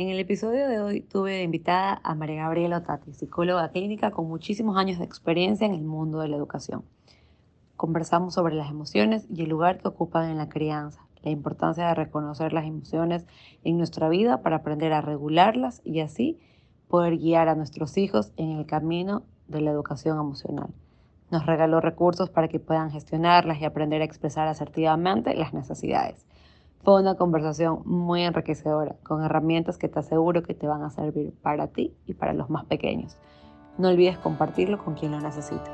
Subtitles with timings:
[0.00, 4.76] En el episodio de hoy tuve invitada a María Gabriela Otati, psicóloga clínica con muchísimos
[4.76, 6.84] años de experiencia en el mundo de la educación.
[7.74, 11.96] Conversamos sobre las emociones y el lugar que ocupan en la crianza, la importancia de
[11.96, 13.26] reconocer las emociones
[13.64, 16.38] en nuestra vida para aprender a regularlas y así
[16.86, 20.68] poder guiar a nuestros hijos en el camino de la educación emocional.
[21.32, 26.24] Nos regaló recursos para que puedan gestionarlas y aprender a expresar asertivamente las necesidades.
[26.84, 31.34] Fue una conversación muy enriquecedora, con herramientas que te aseguro que te van a servir
[31.42, 33.16] para ti y para los más pequeños.
[33.78, 35.70] No olvides compartirlo con quien lo necesite.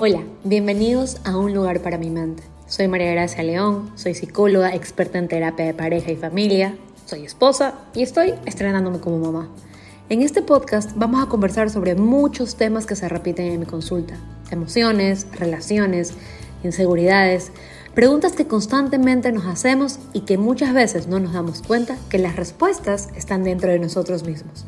[0.00, 2.42] Hola, bienvenidos a Un lugar para mi mente.
[2.66, 7.74] Soy María Gracia León, soy psicóloga, experta en terapia de pareja y familia, soy esposa
[7.92, 9.48] y estoy estrenándome como mamá.
[10.08, 14.14] En este podcast vamos a conversar sobre muchos temas que se repiten en mi consulta.
[14.50, 16.14] Emociones, relaciones,
[16.64, 17.52] inseguridades,
[17.94, 22.34] preguntas que constantemente nos hacemos y que muchas veces no nos damos cuenta que las
[22.34, 24.66] respuestas están dentro de nosotros mismos.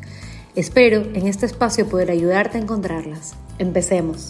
[0.55, 3.35] Espero en este espacio poder ayudarte a encontrarlas.
[3.59, 4.29] Empecemos.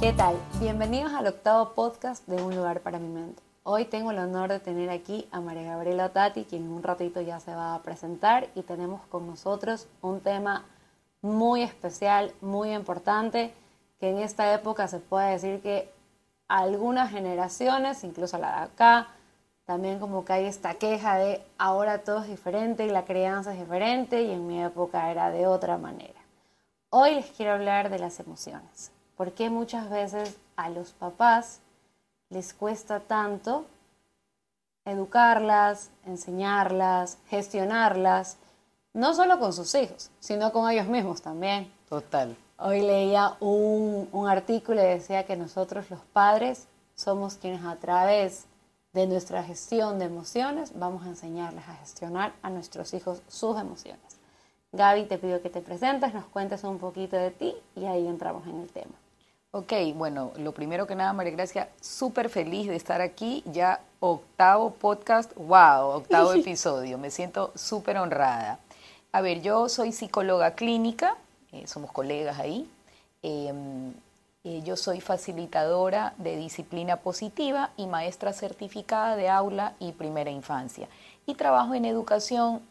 [0.00, 0.36] ¿Qué tal?
[0.60, 3.42] Bienvenidos al octavo podcast de Un lugar para mi mente.
[3.64, 7.20] Hoy tengo el honor de tener aquí a María Gabriela Tati, quien en un ratito
[7.20, 10.64] ya se va a presentar y tenemos con nosotros un tema
[11.22, 13.54] muy especial, muy importante,
[13.98, 15.90] que en esta época se puede decir que
[16.48, 19.08] algunas generaciones, incluso la de acá,
[19.64, 23.60] también como que hay esta queja de ahora todo es diferente y la crianza es
[23.60, 26.20] diferente y en mi época era de otra manera.
[26.90, 31.60] Hoy les quiero hablar de las emociones, porque muchas veces a los papás
[32.28, 33.64] les cuesta tanto
[34.84, 38.36] educarlas, enseñarlas, gestionarlas,
[38.94, 41.72] no solo con sus hijos, sino con ellos mismos también.
[41.88, 42.36] Total.
[42.58, 48.46] Hoy leía un, un artículo y decía que nosotros los padres somos quienes a través
[48.92, 54.18] de nuestra gestión de emociones vamos a enseñarles a gestionar a nuestros hijos sus emociones.
[54.72, 58.46] Gaby, te pido que te presentes, nos cuentes un poquito de ti y ahí entramos
[58.46, 58.94] en el tema.
[59.50, 64.70] Ok, bueno, lo primero que nada, María Gracia, súper feliz de estar aquí, ya octavo
[64.70, 68.58] podcast, wow, octavo episodio, me siento súper honrada.
[69.12, 71.16] A ver, yo soy psicóloga clínica,
[71.52, 72.68] eh, somos colegas ahí,
[73.22, 73.92] em,
[74.44, 80.88] eh, yo soy facilitadora de disciplina positiva y maestra certificada de aula y primera infancia.
[81.26, 82.62] Y trabajo en educación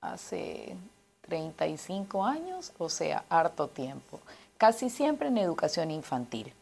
[0.00, 0.76] hace
[1.22, 4.20] 35 años, o sea, harto tiempo
[4.58, 6.52] casi siempre en educación infantil.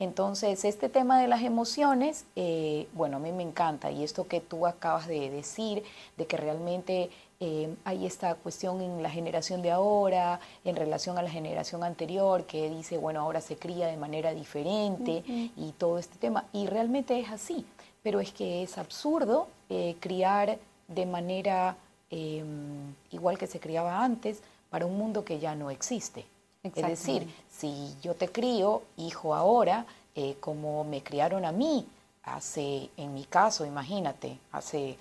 [0.00, 4.40] Entonces, este tema de las emociones, eh, bueno, a mí me encanta y esto que
[4.40, 5.84] tú acabas de decir,
[6.16, 7.10] de que realmente
[7.40, 12.44] eh, hay esta cuestión en la generación de ahora, en relación a la generación anterior,
[12.44, 17.18] que dice, bueno, ahora se cría de manera diferente y todo este tema, y realmente
[17.18, 17.66] es así,
[18.02, 20.58] pero es que es absurdo eh, criar
[20.88, 21.76] de manera
[22.10, 24.40] em, igual que se criaba antes
[24.70, 26.24] para un mundo que ya no existe.
[26.62, 29.84] Es decir, si yo te crío, hijo, ahora,
[30.14, 31.86] eh, como me criaron a mí,
[32.22, 34.96] hace, en mi caso, imagínate, hace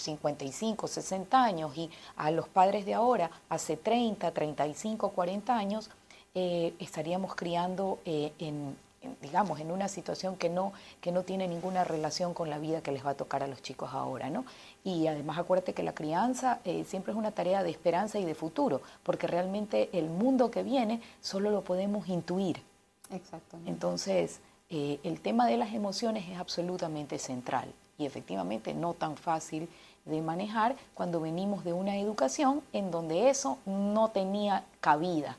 [0.00, 5.90] 55, 60 años, y a los padres de ahora, hace 30, 35, 40 años,
[6.34, 8.76] eh, estaríamos criando eh, en,
[9.20, 12.92] digamos, en una situación que no, que no tiene ninguna relación con la vida que
[12.92, 14.44] les va a tocar a los chicos ahora, ¿no?
[14.84, 18.36] Y además acuérdate que la crianza eh, siempre es una tarea de esperanza y de
[18.36, 22.62] futuro, porque realmente el mundo que viene solo lo podemos intuir.
[23.10, 23.68] Exactamente.
[23.70, 29.68] Entonces, el tema de las emociones es absolutamente central y efectivamente no tan fácil
[30.04, 35.36] de manejar cuando venimos de una educación en donde eso no tenía cabida.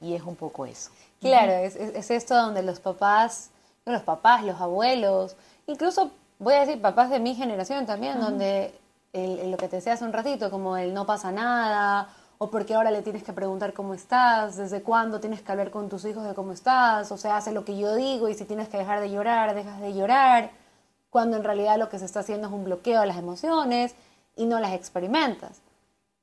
[0.00, 0.90] Y es un poco eso.
[1.20, 1.76] Claro, es,
[2.10, 3.50] esto donde los papás,
[3.84, 8.72] los papás, los abuelos, incluso voy a decir papás de mi generación también, donde
[9.12, 12.08] lo que te decía hace un ratito, como el no pasa nada,
[12.38, 15.88] o porque ahora le tienes que preguntar cómo estás, desde cuándo tienes que hablar con
[15.88, 18.68] tus hijos de cómo estás, o sea, hace lo que yo digo y si tienes
[18.68, 20.50] que dejar de llorar, dejas de llorar,
[21.10, 23.94] cuando en realidad lo que se está haciendo es un bloqueo a las emociones
[24.36, 25.60] y no las experimentas.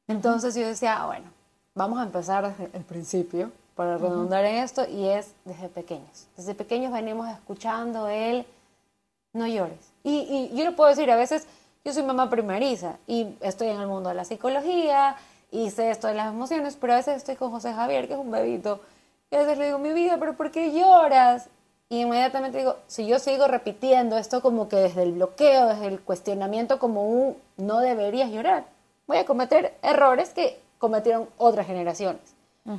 [0.08, 1.26] Entonces yo decía, ah, bueno,
[1.74, 6.28] vamos a empezar desde el principio para redundar en esto, y es desde pequeños.
[6.38, 8.46] Desde pequeños venimos escuchando el
[9.34, 9.92] no llores.
[10.04, 11.46] Y, yo lo puedo decir, a veces
[11.84, 15.18] yo soy mamá primeriza y estoy en el mundo de la psicología
[15.52, 18.20] y sé esto de las emociones, pero a veces estoy con José Javier, que es
[18.20, 18.80] un bebito,
[19.30, 21.50] y a veces le digo, mi vida, pero ¿por qué lloras?
[21.90, 26.02] Y inmediatamente digo, si yo sigo repitiendo esto como que desde el bloqueo, desde el
[26.02, 28.66] cuestionamiento como un no deberías llorar,
[29.08, 32.36] voy a cometer errores que cometieron otras generaciones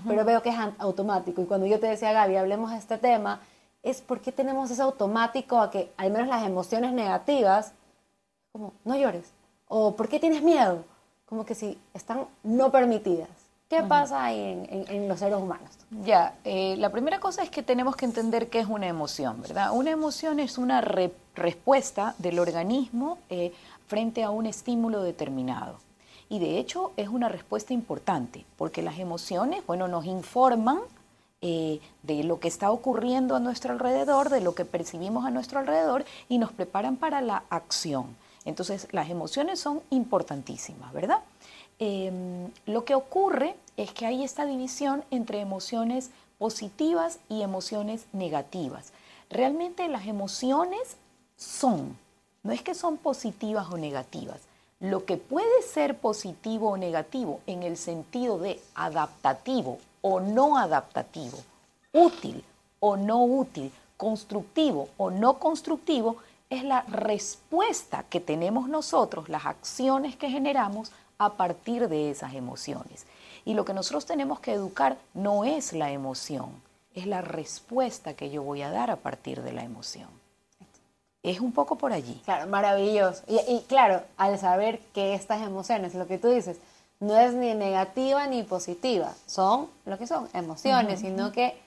[0.06, 1.40] pero veo que es automático.
[1.40, 3.40] Y cuando yo te decía, Gaby, hablemos de este tema,
[3.82, 7.72] es por qué tenemos ese automático a que al menos las emociones negativas,
[8.52, 9.32] como no llores,
[9.68, 10.84] o por qué tienes miedo,
[11.26, 13.28] como que si están no permitidas.
[13.68, 15.70] ¿Qué pasa ahí en, los seres humanos?
[16.04, 19.72] Ya, eh, la primera cosa es que tenemos que entender qué es una emoción, ¿verdad?
[19.72, 23.52] Una emoción es una respuesta del organismo eh,
[23.88, 25.80] frente a un estímulo determinado.
[26.28, 30.78] Y de hecho es una respuesta importante, porque las emociones, bueno, nos informan
[31.40, 35.58] eh, de lo que está ocurriendo a nuestro alrededor, de lo que percibimos a nuestro
[35.58, 38.16] alrededor y nos preparan para la acción.
[38.44, 41.18] Entonces, las emociones son importantísimas, ¿verdad?
[41.78, 48.92] Em, lo que ocurre es que hay esta división entre emociones positivas y emociones negativas.
[49.28, 50.96] Realmente las emociones
[51.36, 51.98] son,
[52.42, 54.40] no es que son positivas o negativas.
[54.80, 61.38] Lo que puede ser positivo o negativo en el sentido de adaptativo o no adaptativo,
[61.92, 62.44] útil
[62.80, 66.16] o no útil, constructivo o no constructivo,
[66.48, 73.06] es la respuesta que tenemos nosotros, las acciones que generamos a partir de esas emociones.
[73.44, 76.50] Y lo que nosotros tenemos que educar no es la emoción,
[76.94, 80.08] es la respuesta que yo voy a dar a partir de la emoción.
[81.22, 82.20] Es un poco por allí.
[82.24, 83.22] Claro, maravilloso.
[83.26, 86.58] Y, claro, al saber que estas emociones, lo que tú dices,
[87.00, 91.60] no es ni negativa ni positiva, son lo que son, emociones, sino que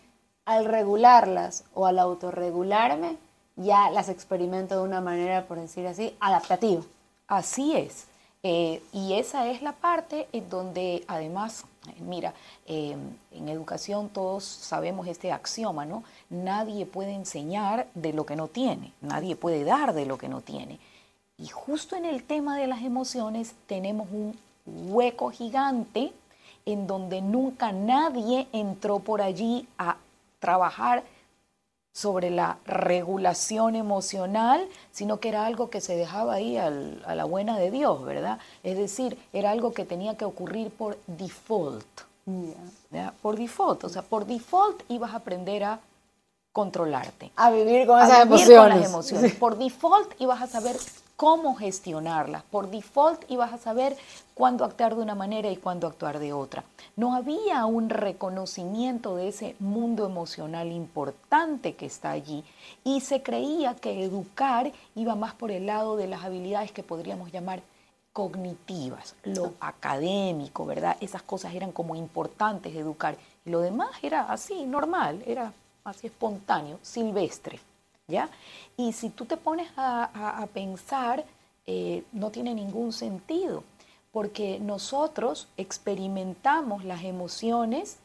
[0.46, 3.18] al regularlas o al autorregularme,
[3.56, 6.82] ya las experimento de una manera, por decir así, adaptativa.
[7.28, 8.06] Así es.
[8.42, 12.34] Eh, y esa es la parte en donde además, eh, mira,
[12.68, 12.96] eh,
[13.32, 16.04] en educación todos sabemos este axioma, ¿no?
[16.30, 20.40] Nadie puede enseñar de lo que no tiene, nadie puede dar de lo que no
[20.40, 20.80] tiene.
[21.38, 26.14] Y justo en el tema de las emociones tenemos un hueco gigante
[26.66, 29.98] en donde nunca nadie entró por allí a
[30.40, 31.04] trabajar
[31.92, 37.58] sobre la regulación emocional, sino que era algo que se dejaba ahí a la buena
[37.58, 38.40] de Dios, ¿verdad?
[38.64, 41.86] Es decir, era algo que tenía que ocurrir por default.
[43.22, 45.80] Por default, o sea, por default ibas a aprender a
[46.52, 47.32] controlarte.
[47.36, 48.86] A vivir con esas emociones.
[48.86, 49.34] emociones.
[49.36, 50.78] Por default ibas a saber
[51.20, 52.44] cómo gestionarlas.
[52.44, 53.98] Por default ibas a saber
[54.34, 56.64] cuándo actuar de una manera y cuándo actuar de otra.
[56.96, 62.46] No había un reconocimiento de ese mundo emocional importante que está allí
[62.86, 67.34] y se creía que educar iba más por el lado de las habilidades que podríamos
[67.34, 67.64] llamar
[68.14, 70.96] cognitivas, lo académico, ¿verdad?
[71.02, 73.18] Esas cosas eran como importantes de educar.
[73.46, 75.52] Y lo demás era así, normal, era
[75.84, 77.60] así espontáneo, silvestre.
[78.10, 78.30] ¿Ya?
[78.76, 81.26] Y si tú te pones a, pensar,
[81.68, 83.64] eh, no tiene ningún sentido,
[84.12, 87.98] porque nosotros experimentamos las emociones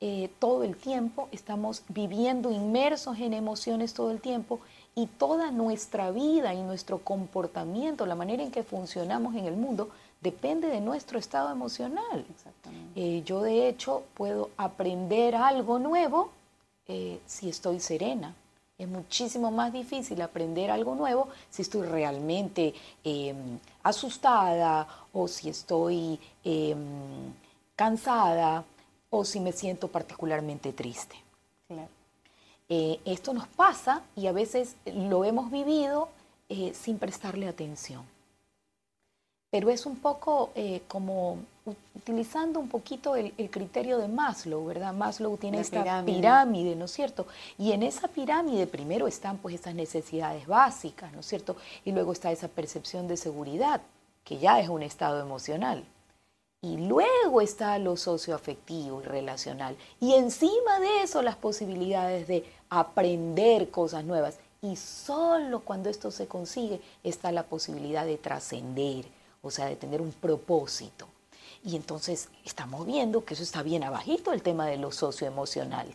[0.00, 4.60] eh, todo el tiempo, estamos viviendo inmersos en emociones todo el tiempo
[4.94, 9.90] y toda nuestra vida y nuestro comportamiento, la manera en que funcionamos en el mundo,
[10.22, 12.24] depende de nuestro estado emocional.
[12.94, 16.30] Eh, yo de hecho puedo aprender algo nuevo
[17.26, 18.34] si estoy serena,
[18.80, 22.74] es muchísimo más difícil aprender algo nuevo si estoy realmente
[23.04, 26.78] em, asustada o si estoy em,
[27.76, 28.64] cansada
[29.10, 31.16] o si me siento particularmente triste.
[32.72, 36.08] Eh, esto nos pasa y a veces lo hemos vivido
[36.48, 38.04] eh, sin prestarle atención.
[39.50, 41.38] Pero es un poco eh, como
[41.94, 44.92] utilizando un poquito el, criterio de Maslow, ¿verdad?
[44.92, 46.76] Maslow tiene esta pirámide.
[46.76, 47.26] ¿no es cierto?
[47.58, 51.56] Y en esa pirámide primero están pues estas necesidades básicas, ¿no es cierto?
[51.84, 53.80] Y luego está esa percepción de seguridad,
[54.24, 55.84] que ya es un estado emocional.
[56.62, 59.76] Y luego está lo socioafectivo y relacional.
[59.98, 64.38] Y encima de eso las posibilidades de aprender cosas nuevas.
[64.62, 69.06] Y solo cuando esto se consigue está la posibilidad de trascender,
[69.42, 71.06] o sea, de tener un propósito.
[71.62, 75.88] Y entonces estamos viendo que eso está bien abajito, el tema de lo socioemocional.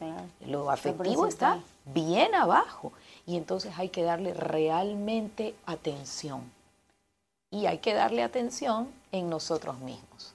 [0.45, 2.93] Lo afectivo está bien abajo.
[3.25, 6.41] Y entonces hay que darle realmente atención.
[7.49, 10.33] Y hay que darle atención en nosotros mismos.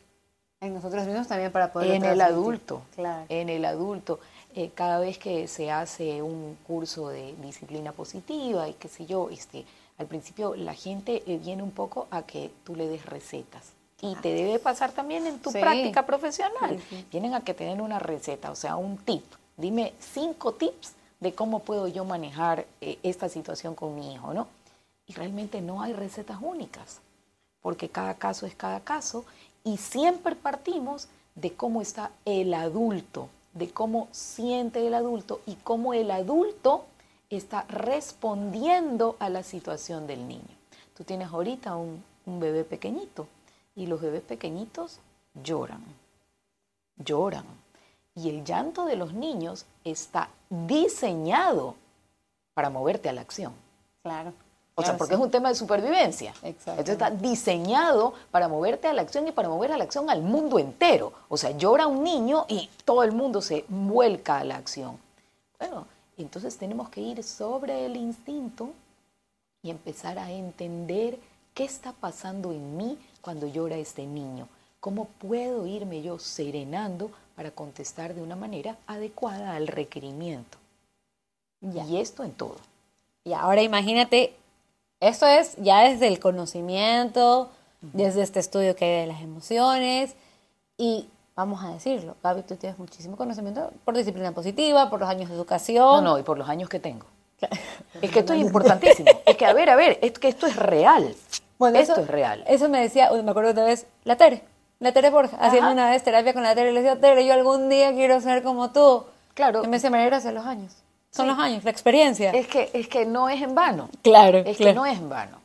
[0.61, 1.93] En nosotros mismos también para poder...
[1.93, 2.83] En el adulto.
[3.29, 4.19] En el adulto.
[4.55, 9.31] Eh, cada vez que se hace un curso de disciplina positiva y qué sé yo,
[9.31, 9.65] este,
[9.97, 14.15] al principio la gente eh, viene un poco a que tú le des recetas y
[14.17, 16.81] te debe pasar también en tu práctica profesional.
[17.11, 19.25] Tienen a que tener una receta, o sea, un tip.
[19.57, 24.49] Dime cinco tips de cómo puedo yo manejar eh, esta situación con mi hijo, ¿no?
[25.07, 27.01] Y realmente no hay recetas únicas,
[27.61, 29.25] porque cada caso es cada caso
[29.65, 35.93] y siempre partimos de cómo está el adulto, de cómo siente el adulto y cómo
[35.93, 36.87] el adulto
[37.29, 40.57] está respondiendo a la situación del niño.
[40.97, 43.27] Tú tienes ahorita un, un bebé pequeñito
[43.75, 45.01] y los bebés pequeñitos
[45.43, 45.83] lloran,
[46.97, 47.45] lloran.
[48.15, 51.77] Y el llanto de los niños está diseñado
[52.55, 53.55] para moverte a la acción.
[54.03, 54.33] Claro.
[54.75, 56.31] O sea, porque es un tema de supervivencia.
[56.43, 56.71] Exacto.
[56.71, 60.23] Entonces está diseñado para moverte a la acción y para mover a la acción al
[60.23, 61.13] mundo entero.
[61.29, 64.99] O sea, llora un niño y todo el mundo se vuelca a la acción.
[65.59, 65.87] Bueno,
[66.17, 68.71] entonces tenemos que ir sobre el instinto
[69.63, 71.19] y empezar a entender
[71.53, 74.49] qué está pasando en mí cuando llora este niño.
[74.81, 80.59] ¿Cómo puedo irme yo serenando para contestar de una manera adecuada al requerimiento?
[81.61, 81.85] Ya.
[81.85, 82.57] Y esto en todo.
[83.25, 84.35] Y ahora imagínate,
[85.01, 87.51] esto es ya desde el conocimiento,
[87.81, 90.15] desde este estudio que hay de las emociones
[90.79, 95.29] y vamos a decirlo, Gaby, tú tienes muchísimo conocimiento por disciplina positiva, por los años
[95.29, 96.03] de educación.
[96.05, 97.07] No, no, y por los años que tengo.
[98.03, 99.11] Es que esto es importantísimo.
[99.27, 101.15] Es que, a ver, a ver, es que esto es real.
[101.61, 102.43] Bueno, esto eso- es real.
[102.49, 104.43] Eso me decía, me acuerdo una vez, la Tere,
[104.81, 107.35] la Tere Borja, haciendo una vez terapia con la Tere, y le decía, Tere, yo
[107.35, 109.05] algún día quiero ser como tú.
[109.35, 109.63] Claro.
[109.63, 110.73] Y me decía, María Gracia, los años.
[111.13, 111.31] Son Sí.
[111.31, 112.31] los años, la experiencia.
[112.33, 113.89] Es que, es que no es en vano.
[114.03, 115.39] claro, Es que no es en vano.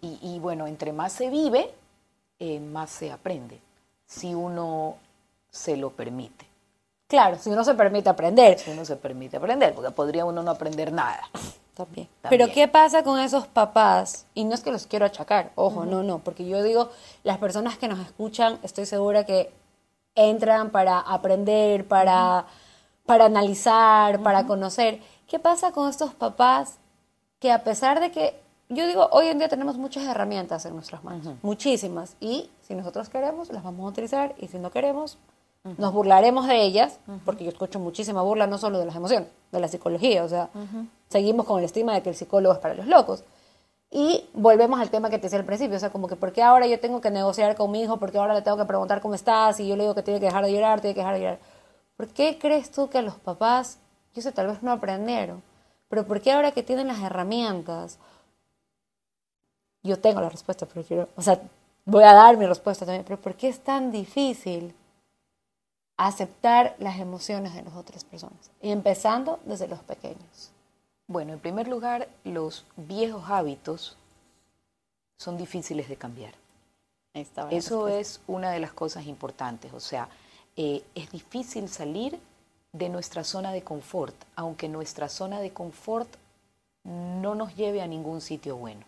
[0.00, 1.70] Y, y bueno, entre más se vive,
[2.38, 3.58] eh, más se aprende.
[4.06, 4.96] Si uno
[5.50, 6.44] se lo permite.
[7.14, 8.58] Claro, si uno se permite aprender.
[8.58, 11.20] Si uno se permite aprender, porque podría uno no aprender nada.
[11.72, 12.08] También.
[12.20, 12.28] También.
[12.28, 14.26] Pero ¿qué pasa con esos papás?
[14.34, 16.90] Y no es que los quiero achacar, ojo, no, no, porque yo digo,
[17.22, 19.52] las personas que nos escuchan, estoy segura que
[20.16, 22.46] entran para aprender, para,
[23.06, 25.00] para analizar, para conocer.
[25.28, 26.78] ¿Qué pasa con estos papás
[27.38, 28.40] que a pesar de que,
[28.70, 33.08] yo digo, hoy en día tenemos muchas herramientas en nuestras manos, muchísimas, y si nosotros
[33.08, 35.16] queremos, las vamos a utilizar, y si no queremos,
[35.64, 39.60] nos burlaremos de ellas, porque yo escucho muchísima burla no solo de las emociones, de
[39.60, 40.50] la psicología, o sea,
[41.08, 43.24] seguimos con el estigma de que el psicólogo es para los locos.
[43.90, 46.42] Y volvemos al tema que te decía al principio, o sea, como que ¿por qué
[46.42, 47.96] ahora yo tengo que negociar con mi hijo?
[47.98, 49.60] ¿Por qué ahora le tengo que preguntar cómo estás?
[49.60, 51.38] Y yo le digo que tiene que dejar de llorar, tiene que dejar de llorar.
[51.96, 53.78] ¿Por qué crees tú que los papás,
[54.12, 55.42] yo sé, tal vez no aprendieron,
[55.88, 57.98] pero por qué ahora que tienen las herramientas,
[59.82, 61.40] yo tengo la respuesta, pero quiero, o sea,
[61.84, 64.74] voy a dar mi respuesta también, pero ¿por qué es tan difícil
[65.96, 68.50] aceptar las emociones de las otras personas?
[68.60, 70.50] Y empezando desde los pequeños.
[71.06, 73.96] Bueno, en primer lugar, los viejos hábitos
[75.18, 76.34] son difíciles de cambiar.
[77.50, 79.72] Eso es una de las cosas importantes.
[79.72, 80.08] O sea,
[80.56, 82.18] eh, es difícil salir
[82.72, 86.08] de nuestra zona de confort, aunque nuestra zona de confort
[86.82, 88.84] no nos lleve a ningún sitio bueno.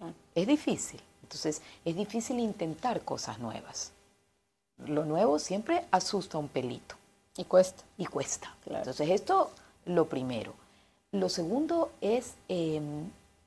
[0.00, 0.12] Ah.
[0.34, 1.00] Es difícil.
[1.22, 3.92] Entonces, es difícil intentar cosas nuevas.
[4.78, 6.96] Lo nuevo siempre asusta un pelito
[7.36, 7.84] Y cuesta.
[7.96, 8.54] y cuesta.
[8.64, 8.78] Claro.
[8.78, 9.50] Entonces, esto
[9.84, 10.54] lo primero.
[11.12, 12.80] Lo segundo es eh,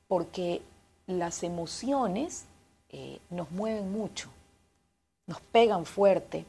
[0.07, 0.61] porque
[1.05, 2.45] las emociones
[2.89, 4.29] eh, nos mueven mucho,
[5.25, 6.45] nos pegan fuerte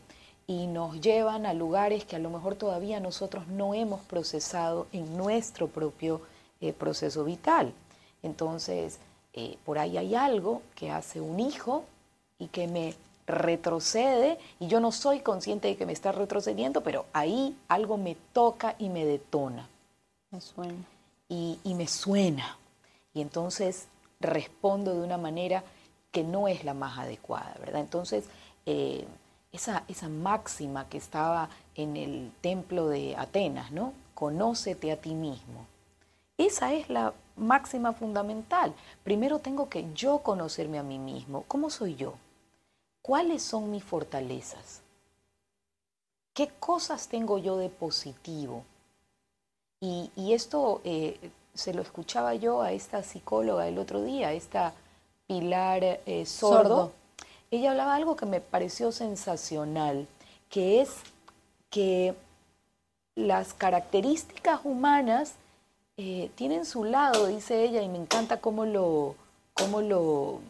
[0.46, 5.16] y nos llevan a lugares que a lo mejor todavía nosotros no hemos procesado en
[5.16, 6.22] nuestro propio
[6.60, 7.72] eh, proceso vital.
[8.22, 8.98] Entonces,
[9.34, 11.84] eh, por ahí hay algo que hace un hijo
[12.38, 12.94] y que me
[13.28, 18.16] retrocede y yo no soy consciente de que me está retrocediendo, pero ahí algo me
[18.32, 19.68] toca y me detona
[20.30, 20.84] Me suena.
[21.28, 22.58] y, y me suena.
[23.14, 23.86] Y entonces
[24.20, 25.62] respondo de una manera
[26.10, 27.80] que no es la más adecuada, ¿verdad?
[27.80, 28.24] Entonces,
[28.66, 29.06] eh,
[29.52, 33.92] esa, esa máxima que estaba en el templo de Atenas, ¿no?
[34.14, 35.66] Conócete a ti mismo.
[36.36, 38.74] Esa es la máxima fundamental.
[39.04, 41.44] Primero tengo que yo conocerme a mí mismo.
[41.48, 42.14] ¿Cómo soy yo?
[43.08, 44.82] ¿Cuáles son mis fortalezas?
[46.34, 48.64] ¿Qué cosas tengo yo de positivo?
[49.80, 54.74] Y, y esto eh, se lo escuchaba yo a esta psicóloga el otro día, esta
[55.26, 56.68] Pilar eh, Sordo.
[56.68, 56.92] Sordo.
[57.50, 60.06] Ella hablaba algo que me pareció sensacional,
[60.50, 60.90] que es
[61.70, 62.14] que
[63.14, 65.32] las características humanas
[65.96, 69.14] eh, tienen su lado, dice ella, y me encanta cómo lo,
[69.54, 70.40] cómo lo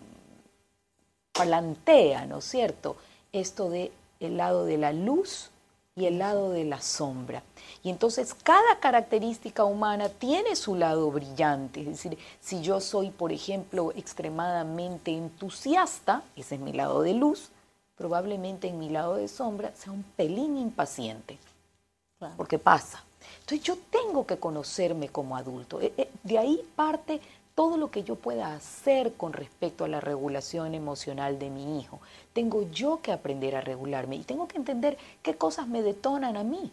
[1.41, 2.97] plantea, ¿no es cierto?
[3.33, 5.51] Esto de el lado de la luz
[5.95, 7.43] y el lado de la sombra.
[7.83, 11.81] Y entonces cada característica humana tiene su lado brillante.
[11.81, 17.51] Es decir, si yo soy, por ejemplo, extremadamente entusiasta, ese es mi lado de luz,
[17.97, 21.39] probablemente en mi lado de sombra sea un pelín impaciente.
[22.19, 22.35] Claro.
[22.37, 23.03] Porque pasa.
[23.41, 25.81] Entonces yo tengo que conocerme como adulto.
[25.81, 27.21] Eh, eh, De ahí parte
[27.59, 31.99] todo lo que yo pueda hacer con respecto a la regulación emocional de mi hijo.
[32.33, 36.45] Tengo yo que aprender a regularme y tengo que entender qué cosas me detonan a
[36.45, 36.71] mí.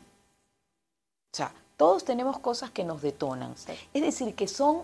[1.34, 3.56] O sea, Todos tenemos cosas que nos detonan.
[3.96, 4.84] Es decir, que son,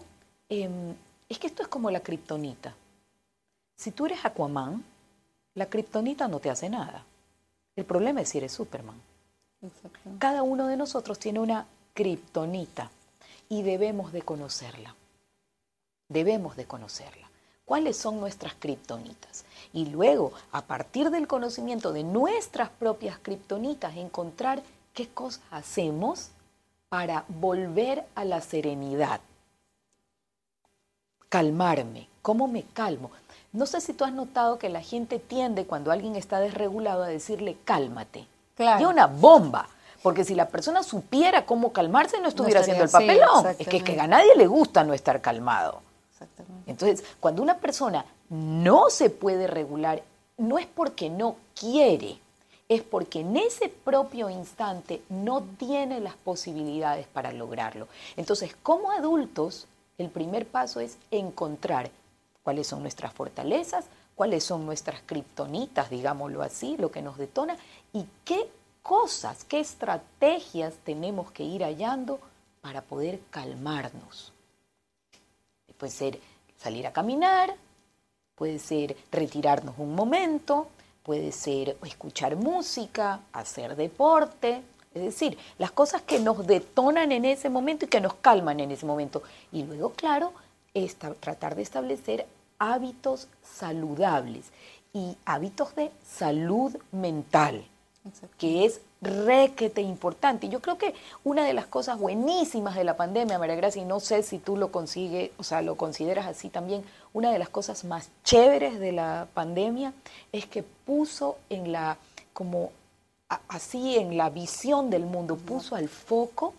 [0.49, 0.95] em,
[1.29, 2.73] es que esto es como la kriptonita.
[3.77, 4.83] Si tú eres Aquaman,
[5.53, 7.05] la kriptonita no te hace nada.
[7.75, 8.99] El problema es si eres Superman.
[10.17, 12.89] Cada uno de nosotros tiene una kriptonita
[13.49, 14.95] y debemos de conocerla.
[16.11, 17.29] Debemos de conocerla.
[17.63, 19.45] ¿Cuáles son nuestras kriptonitas?
[19.71, 24.61] Y luego, a partir del conocimiento de nuestras propias kriptonitas, encontrar
[24.93, 26.31] qué cosas hacemos
[26.89, 29.21] para volver a la serenidad.
[31.29, 32.09] Calmarme.
[32.21, 33.09] ¿Cómo me calmo?
[33.53, 37.07] No sé si tú has notado que la gente tiende cuando alguien está desregulado a
[37.07, 38.27] decirle cálmate.
[38.55, 38.81] Claro.
[38.81, 39.69] Y una bomba.
[40.03, 43.55] Porque si la persona supiera cómo calmarse, no estuviera haciendo el papelón.
[43.57, 45.81] es que, que, a nadie le gusta no estar calmado.
[46.67, 50.03] Entonces, cuando una persona no se puede regular,
[50.37, 52.19] no es porque no quiere,
[52.69, 57.87] es porque en ese propio instante no tiene las posibilidades para lograrlo.
[58.15, 61.91] Entonces, como adultos, el primer paso es encontrar
[62.43, 63.85] cuáles son nuestras fortalezas,
[64.15, 67.57] cuáles son nuestras kriptonitas, digámoslo así, lo que nos detona,
[67.93, 68.49] y qué
[68.81, 72.19] cosas, qué estrategias tenemos que ir hallando
[72.61, 74.30] para poder calmarnos.
[75.81, 76.19] Puede ser
[76.59, 77.55] salir a caminar,
[78.35, 80.67] puede ser retirarnos un momento,
[81.01, 84.61] puede ser escuchar música, hacer deporte,
[84.93, 88.69] es decir, las cosas que nos detonan en ese momento y que nos calman en
[88.69, 89.23] ese momento.
[89.51, 90.33] Y luego, claro,
[91.19, 92.27] tratar de establecer
[92.59, 94.51] hábitos saludables
[94.93, 97.65] y hábitos de salud mental,
[98.37, 100.47] que es requete importante.
[100.47, 100.93] Yo creo que
[101.23, 104.57] una de las cosas buenísimas de la pandemia, María Gracia, y no sé si tú
[104.57, 108.91] lo consigues, o sea, lo consideras así también, una de las cosas más chéveres de
[108.91, 109.93] la pandemia
[110.31, 111.97] es que puso en la,
[112.33, 112.71] como
[113.47, 116.53] así en la visión del mundo, puso al foco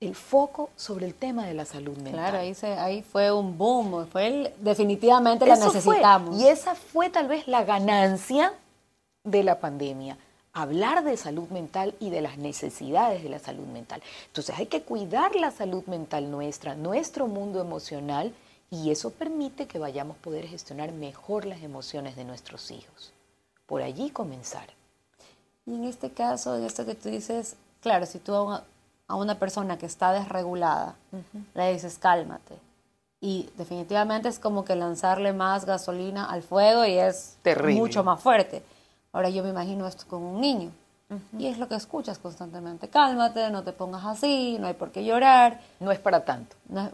[0.00, 2.14] el foco sobre el tema de la salud mental.
[2.14, 6.40] Claro, ahí, ahí fue un boom, fue definitivamente la necesitamos.
[6.40, 8.54] Y esa fue tal vez la ganancia
[9.24, 10.16] de la pandemia,
[10.52, 14.02] hablar de salud mental y de las necesidades de la salud mental.
[14.26, 18.34] Entonces hay que cuidar la salud mental nuestra, nuestro mundo emocional,
[18.70, 23.12] y eso permite que vayamos a poder gestionar mejor las emociones de nuestros hijos.
[23.66, 24.68] Por allí comenzar.
[25.66, 29.76] Y en este caso, en esto que tú dices, claro, si tú a una persona
[29.76, 30.94] que está desregulada,
[31.54, 32.58] le dices cálmate.
[33.20, 37.36] Y definitivamente es como que lanzarle más gasolina al fuego y es
[37.72, 38.62] mucho más fuerte.
[39.12, 40.70] Ahora yo me imagino esto con un niño.
[41.36, 42.88] Y es lo que escuchas constantemente.
[42.88, 45.60] Cálmate, no te pongas así, no hay por qué llorar.
[45.80, 46.54] No es para tanto.
[46.68, 46.88] No,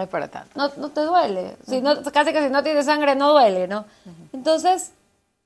[0.00, 0.50] es para tanto.
[0.56, 1.56] No, no te duele.
[1.66, 3.84] si no, casi que si no tienes sangre no duele, ¿no?
[4.32, 4.92] Entonces,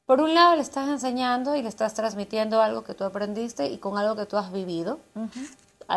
[0.06, 3.76] por un lado le estás enseñando y le estás transmitiendo algo que tú aprendiste y
[3.76, 4.98] con algo que tú has vivido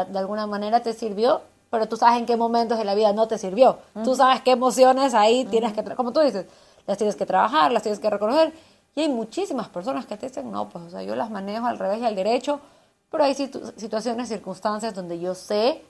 [0.07, 3.27] de alguna manera te sirvió, pero tú sabes en qué momentos de la vida no
[3.27, 3.77] te sirvió.
[4.03, 6.45] Tú sabes qué emociones ahí tienes que, como tú dices,
[6.87, 8.53] las tienes que trabajar, las tienes que reconocer.
[8.95, 11.79] Y hay muchísimas personas que te dicen, no, pues, o sea, yo las manejo al
[11.79, 12.59] revés y al derecho,
[13.09, 15.83] pero hay situaciones, circunstancias donde yo sé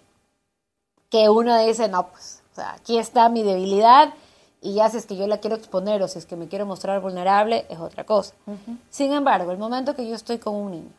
[1.10, 4.14] que uno dice, no, pues, o sea, aquí está mi debilidad
[4.62, 6.66] y ya si es que yo la quiero exponer o si es que me quiero
[6.66, 8.34] mostrar vulnerable, es otra cosa.
[8.90, 10.92] Sin embargo, el momento que yo estoy con un niño,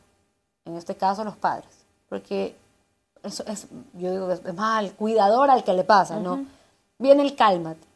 [0.66, 1.70] en este caso los padres,
[2.08, 2.54] porque
[3.22, 6.44] es, yo digo que es más al cuidador al que le pasa, ¿no?
[6.98, 7.86] Viene el cálmate.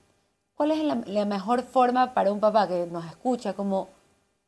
[0.55, 3.53] ¿Cuál es la, mejor forma para un papá que nos escucha?
[3.53, 3.89] Como,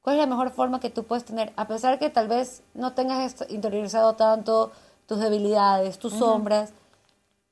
[0.03, 1.53] ¿Cuál es la mejor forma que tú puedes tener?
[1.57, 4.73] A pesar que tal vez no tengas interiorizado tanto
[5.07, 6.73] tus debilidades, tus sombras,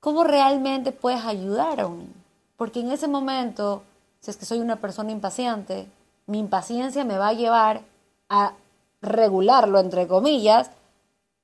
[0.01, 2.15] ¿cómo realmente puedes ayudar a un niño?
[2.57, 3.83] Porque en ese momento,
[4.21, 5.89] si es que soy una persona impaciente,
[6.27, 7.83] mi impaciencia me va a llevar
[8.29, 8.55] a
[9.03, 10.71] regularlo, entre comillas,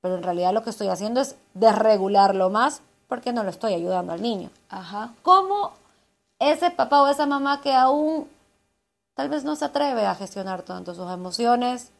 [0.01, 4.13] pero en realidad lo que estoy haciendo es desregularlo más porque no lo estoy ayudando
[4.13, 4.49] al niño.
[4.69, 5.13] Ajá.
[5.21, 5.71] ¿Cómo
[6.39, 8.27] ese papá o esa mamá que aún
[9.15, 11.91] tal vez no se atreve a gestionar tanto sus emociones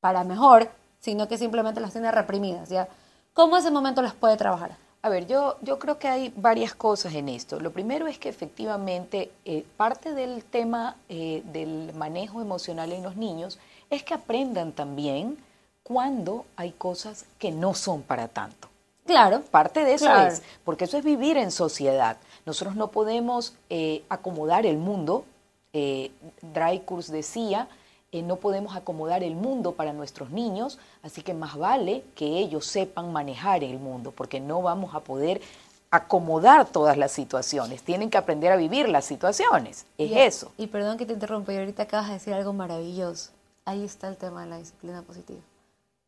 [0.00, 2.88] para mejor, sino que simplemente las tiene reprimidas, ¿ya?
[3.32, 4.76] ¿Cómo ese momento las puede trabajar?
[5.00, 7.60] A ver, yo, yo creo que hay varias cosas en esto.
[7.60, 13.16] Lo primero es que efectivamente eh, parte del tema eh, del manejo emocional en los
[13.16, 13.58] niños
[13.90, 15.38] es que aprendan también
[15.84, 18.68] cuando hay cosas que no son para tanto.
[19.06, 19.40] Claro.
[19.50, 22.18] Parte de eso es, porque eso es vivir en sociedad.
[22.44, 25.24] Nosotros no podemos eh, acomodar el mundo.
[25.72, 26.10] Eh,
[26.42, 27.68] Drycourse decía,
[28.12, 32.66] eh, no podemos acomodar el mundo para nuestros niños, así que más vale que ellos
[32.66, 35.40] sepan manejar el mundo, porque no vamos a poder
[35.90, 40.52] acomodar todas las situaciones, tienen que aprender a vivir las situaciones, es eso.
[40.58, 43.30] Y perdón que te interrumpa, y ahorita acabas de decir algo maravilloso.
[43.64, 45.40] Ahí está el tema de la disciplina positiva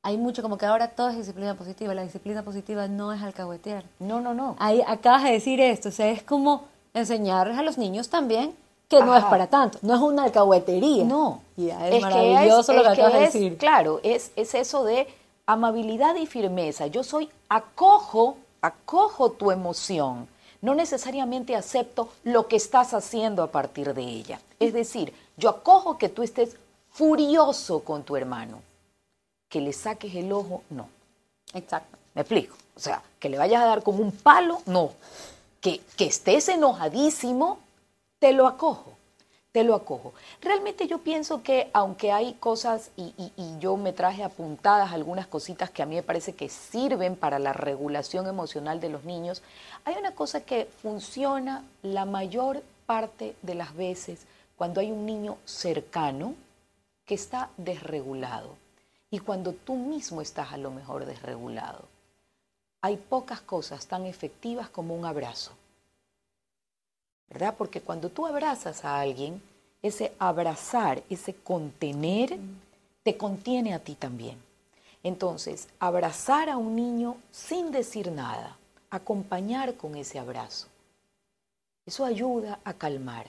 [0.03, 1.94] hay mucho como que ahora todo es disciplina positiva.
[1.94, 3.85] La disciplina positiva no es alcahuetear.
[3.99, 4.57] No, no, no.
[4.59, 8.55] Ahí acabas de decir esto, o sea, es como enseñarles a los niños también
[8.90, 11.05] que no es para tanto, no es una alcahuetería.
[11.05, 11.40] No.
[11.57, 13.57] Ya, es, maravilloso es- lo que es que de decir.
[13.57, 15.07] Claro, es, es eso de
[15.46, 16.88] amabilidad y firmeza.
[16.88, 20.29] Yo soy, acojo, acojo tu emoción.
[20.61, 24.40] No necesariamente acepto lo que estás haciendo a partir de ella.
[24.59, 26.57] Es decir, yo acojo que tú estés
[26.90, 28.61] furioso con tu hermano.
[29.48, 30.88] Que le saques el ojo, no.
[31.55, 31.96] Exacto.
[32.14, 32.57] ¿Me explico?
[32.76, 34.90] O sea, que le vayas a dar como un palo, no.
[35.61, 37.59] Que, que estés enojadísimo,
[38.20, 38.92] te lo acojo,
[39.50, 40.14] te lo acojo.
[40.40, 45.70] Realmente yo pienso que aunque hay cosas, y, y- yo me traje apuntadas algunas cositas
[45.70, 49.42] que a mí me parece que sirven para la regulación emocional de los niños,
[49.85, 55.37] hay una cosa que funciona la mayor parte de las veces cuando hay un niño
[55.44, 56.35] cercano
[57.04, 58.56] que está desregulado
[59.11, 61.85] y cuando tú mismo estás a lo mejor desregulado.
[62.83, 65.52] Hay pocas cosas tan efectivas como un abrazo.
[67.30, 67.54] ¿Verdad?
[67.56, 69.40] Porque cuando tú abrazas a alguien,
[69.82, 72.38] ese abrazar, ese contener,
[73.02, 74.36] te contiene a ti también.
[75.02, 78.58] Entonces, abrazar a un niño sin decir nada,
[78.90, 80.66] acompañar con ese abrazo,
[81.86, 83.26] eso ayuda a calmar.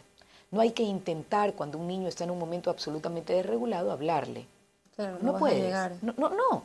[0.49, 4.45] No hay que intentar cuando un niño está en un momento absolutamente desregulado hablarle.
[4.95, 6.03] Claro, No, a puedes.
[6.03, 6.63] No, no, no.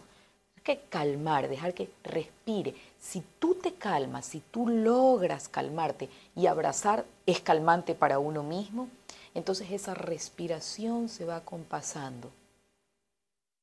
[0.67, 2.75] Que calmar, dejar que respire.
[2.99, 8.89] Si tú te calmas, si tú logras calmarte y abrazar es calmante para uno mismo,
[9.33, 12.33] entonces esa respiración se va compasando.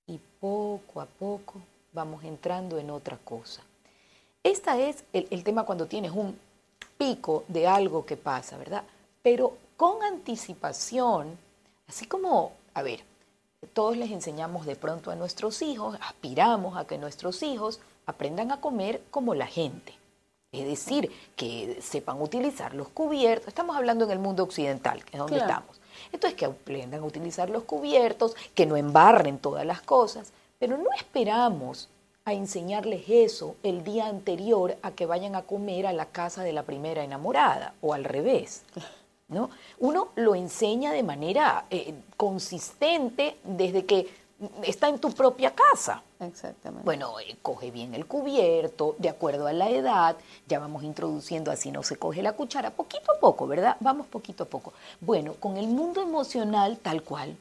[0.08, 1.56] Y poco a poco
[1.92, 3.64] vamos entrando en otra cosa.
[4.42, 6.40] Esta es el, el tema cuando tienes un
[6.98, 8.86] pico de algo que pasa, ¿verdad?
[9.22, 11.38] Pero con anticipación,
[11.86, 13.04] así como, a ver,
[13.74, 18.60] todos les enseñamos de pronto a nuestros hijos, aspiramos a que nuestros hijos aprendan a
[18.62, 19.94] comer como la gente.
[20.52, 23.48] Es decir, que sepan utilizar los cubiertos.
[23.48, 25.52] Estamos hablando en el mundo occidental, que es donde Claro.
[25.52, 25.82] estamos.
[26.12, 30.90] Entonces, que aprendan a utilizar los cubiertos, que no embarren todas las cosas, pero no
[30.96, 31.90] esperamos
[32.26, 36.54] a enseñarles eso el día anterior a que vayan a comer a la casa de
[36.54, 38.62] la primera enamorada o al revés.
[39.28, 39.50] ¿No?
[39.80, 44.24] Uno lo enseña de manera eh, consistente desde que
[44.64, 46.04] está en tu propia casa.
[46.20, 46.86] Exactamente.
[46.86, 50.16] Bueno, eh, coge bien el cubierto, de acuerdo a la edad,
[50.48, 53.78] ya vamos introduciendo así no se coge la cuchara, poquito a poco, ¿verdad?
[53.80, 54.74] Vamos poquito a poco.
[55.02, 57.38] Bueno, con el mundo emocional tal cual.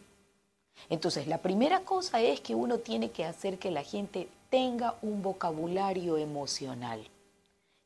[0.88, 5.22] Entonces, la primera cosa es que uno tiene que hacer que la gente tenga un
[5.22, 7.06] vocabulario emocional.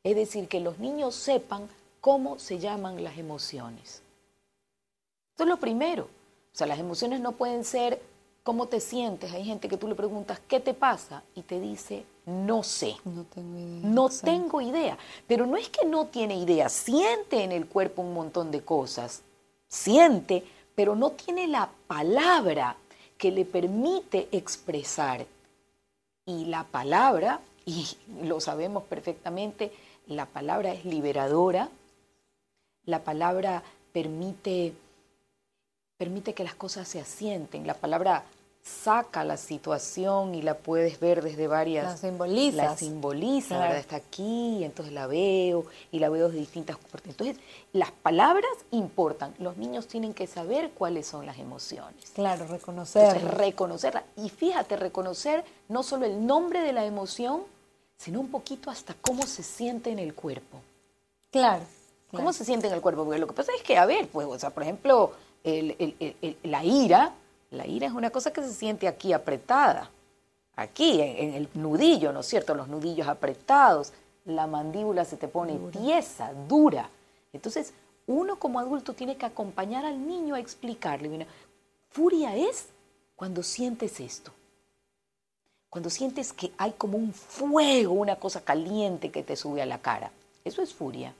[0.03, 1.69] Es decir, que los niños sepan
[2.07, 4.01] cómo se llaman las emociones.
[5.33, 6.05] Esto es lo primero.
[6.05, 8.01] O sea, las emociones no pueden ser
[8.45, 9.33] cómo te sientes.
[9.33, 11.25] Hay gente que tú le preguntas, ¿qué te pasa?
[11.35, 12.95] Y te dice, no sé.
[13.05, 13.91] no tengo idea.
[13.91, 14.97] No tengo idea.
[15.27, 19.23] Pero no es que no tiene idea, siente en el cuerpo un montón de cosas.
[19.67, 20.45] Siente,
[20.77, 22.77] pero no tiene la palabra
[23.19, 25.27] que le permite expresar.
[26.25, 27.85] Y la palabra, y
[28.23, 29.73] lo sabemos perfectamente,
[30.07, 31.69] la palabra es liberadora,
[32.87, 34.73] la palabra permite,
[35.97, 38.25] permite que las cosas se asienten, la palabra
[38.63, 42.57] saca la situación y la puedes ver desde varias La simbolizas.
[42.57, 43.63] la simboliza, Claro.
[43.63, 43.79] ¿verdad?
[43.79, 47.11] Está aquí, entonces la veo y la veo de distintas partes.
[47.13, 47.37] Entonces,
[47.73, 49.33] las palabras importan.
[49.39, 52.11] Los niños tienen que saber cuáles son las emociones.
[52.13, 53.25] Claro, Entonces, reconocer.
[53.37, 54.03] reconocerla.
[54.17, 57.43] Y fíjate, reconocer no solo el nombre de la emoción,
[57.97, 60.59] sino un poquito hasta cómo se siente en el cuerpo.
[61.31, 61.65] claro.
[62.11, 62.33] ¿Cómo claro.
[62.33, 63.05] se siente en el cuerpo?
[63.05, 65.13] Porque lo que pasa es que, a ver, pues, o sea, por ejemplo,
[65.45, 67.15] el- el- el- el- la ira,
[67.51, 69.91] la ira es una cosa que se siente aquí apretada,
[70.55, 72.55] aquí, en, en el nudillo, ¿no es cierto?
[72.55, 73.93] Los nudillos apretados,
[74.25, 76.89] la mandíbula se te pone tiesa, dura.
[77.33, 77.73] Entonces,
[78.07, 81.27] uno como adulto tiene que acompañar al niño a explicarle, mira,
[81.91, 82.69] furia es
[83.17, 84.33] cuando sientes esto.
[85.69, 89.79] Cuando sientes que hay como un fuego, una cosa caliente que te sube a la
[89.79, 90.11] cara.
[90.45, 91.13] Eso es furia.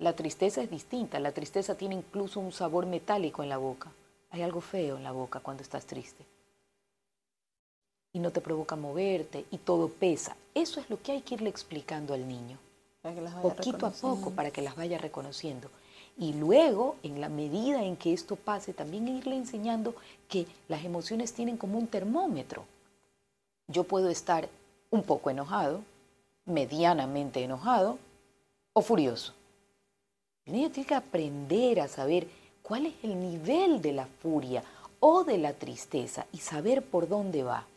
[0.00, 1.20] La tristeza es distinta.
[1.20, 3.92] La tristeza tiene incluso un sabor metálico en la boca.
[4.30, 6.24] Hay algo feo en la boca cuando estás triste.
[8.14, 10.36] Y no te provoca moverte y todo pesa.
[10.54, 12.58] Eso es lo que hay que irle explicando al niño
[13.02, 15.68] Para que las vaya poquito a poco para que las vaya reconociendo.
[16.16, 19.94] Y luego, en la medida en que esto pase, también irle enseñando
[20.28, 22.64] que las emociones tienen como un termómetro.
[23.68, 24.48] Yo puedo estar
[24.88, 25.82] un poco enojado,
[26.46, 27.98] medianamente enojado
[28.72, 29.34] o furioso.
[30.50, 32.26] El niño tiene que aprender a saber
[32.60, 34.64] cuál es el nivel de la furia
[34.98, 37.68] o de la tristeza y saber por dónde va.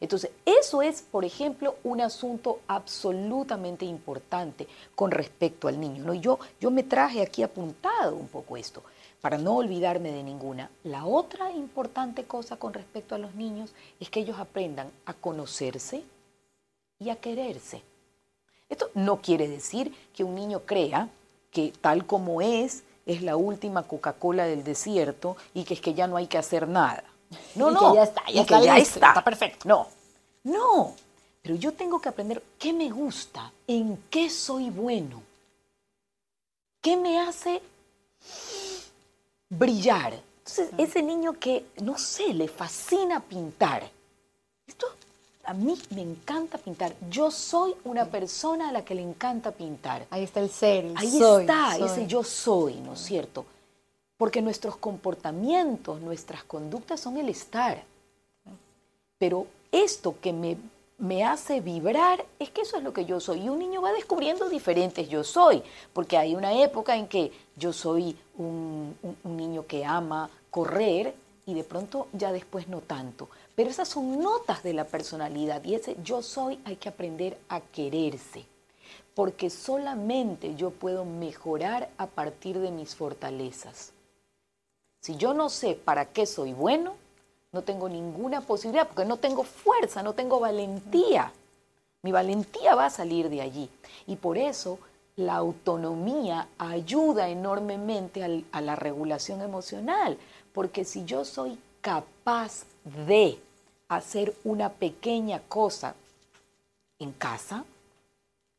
[0.00, 6.04] Entonces, eso es, por ejemplo, un asunto absolutamente importante con respecto al niño.
[6.04, 6.14] ¿no?
[6.14, 8.82] Yo, yo me traje aquí apuntado un poco esto,
[9.20, 10.70] para no olvidarme de ninguna.
[10.84, 16.02] La otra importante cosa con respecto a los niños es que ellos aprendan a conocerse
[16.98, 17.82] y a quererse.
[18.70, 21.10] Esto no quiere decir que un niño crea
[21.52, 26.08] que tal como es, es la última Coca-Cola del desierto y que es que ya
[26.08, 27.04] no hay que hacer nada.
[27.54, 27.90] No, Y no.
[27.90, 29.68] que ya está, ya y está que ya está perfecto.
[29.68, 29.86] No,
[30.42, 30.94] no.
[31.42, 35.22] Pero yo tengo que aprender qué me gusta, en qué soy bueno,
[36.80, 37.60] qué me hace
[39.48, 40.14] brillar.
[40.38, 43.90] Entonces, ese niño que, no sé, le fascina pintar.
[44.66, 44.86] Esto
[45.44, 46.94] a mí me encanta pintar.
[47.10, 50.06] Yo soy una persona a la que le encanta pintar.
[50.10, 51.86] Ahí está el ser, el Ahí soy, está, soy.
[51.88, 53.44] ese yo soy, ¿no es cierto?
[54.16, 57.82] Porque nuestros comportamientos, nuestras conductas son el estar.
[59.18, 60.56] Pero esto que me,
[60.98, 63.40] me hace vibrar es que eso es lo que yo soy.
[63.42, 67.72] Y un niño va descubriendo diferentes yo soy, porque hay una época en que yo
[67.72, 71.14] soy un, un- un niño que ama correr
[71.46, 73.28] y de pronto ya después no tanto.
[73.54, 77.60] Pero esas son notas de la personalidad y ese yo soy hay que aprender a
[77.60, 78.46] quererse
[79.14, 83.92] porque solamente yo puedo mejorar a partir de mis fortalezas.
[85.00, 86.94] Si yo no sé para qué soy bueno,
[87.52, 91.32] no tengo ninguna posibilidad, porque no tengo fuerza, no tengo valentía.
[92.02, 93.68] Mi valentía va a salir de allí.
[94.06, 94.78] Y por eso
[95.16, 100.16] la autonomía ayuda enormemente a la regulación emocional,
[100.54, 103.38] porque si yo soy capaz de
[103.88, 105.94] hacer una pequeña cosa
[106.98, 107.64] en casa,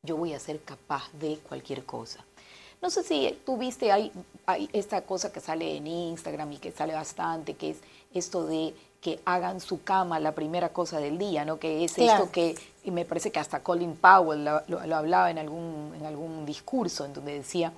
[0.04, 2.24] yo voy a ser capaz de cualquier cosa.
[2.82, 4.12] No sé si tú viste, hay,
[4.46, 7.78] hay esta cosa que sale en Instagram y que sale bastante, que es
[8.14, 11.58] esto de que hagan su cama la primera cosa del día, ¿no?
[11.60, 12.24] Que es Claro.
[12.24, 15.94] esto que, y me parece que hasta Colin Powell lo, lo- lo hablaba en algún,
[15.98, 17.72] en algún discurso, en donde decía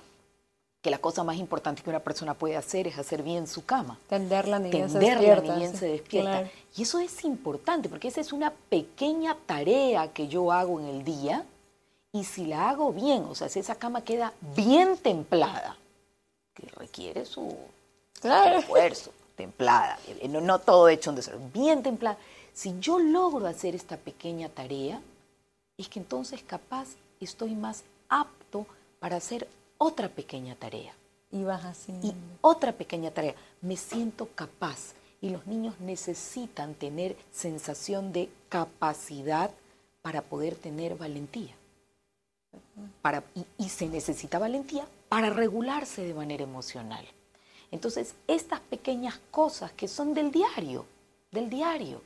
[0.86, 3.98] que la cosa más importante que una persona puede hacer es hacer bien su cama
[4.08, 5.52] Tenderla ni bien se tenderla despierta.
[5.54, 6.30] ni bien sí, se despierta.
[6.30, 6.48] claro.
[6.76, 11.02] Y eso es importante porque esa es una pequeña tarea que yo hago en el
[11.04, 11.44] día
[12.12, 15.76] y si la hago bien, o sea, si esa cama queda bien templada,
[16.54, 17.52] que requiere su
[18.20, 18.60] Claro.
[18.60, 22.16] esfuerzo, templada, eh, no, no todo hecho en desorden, bien templada.
[22.54, 25.00] Si yo logro hacer esta pequeña tarea,
[25.76, 26.86] es que entonces capaz
[27.20, 28.66] estoy más apto
[29.00, 30.94] para hacer otra pequeña tarea
[31.30, 31.92] Y vas así.
[32.02, 34.94] y otra pequeña tarea, me siento capaz.
[35.20, 39.50] Y los niños necesitan tener sensación de capacidad
[40.02, 41.54] para poder tener valentía.
[43.02, 47.04] Para, y, y se necesita valentía para regularse de manera emocional.
[47.70, 50.86] Entonces, estas pequeñas cosas que son del diario,
[51.32, 52.00] del diario.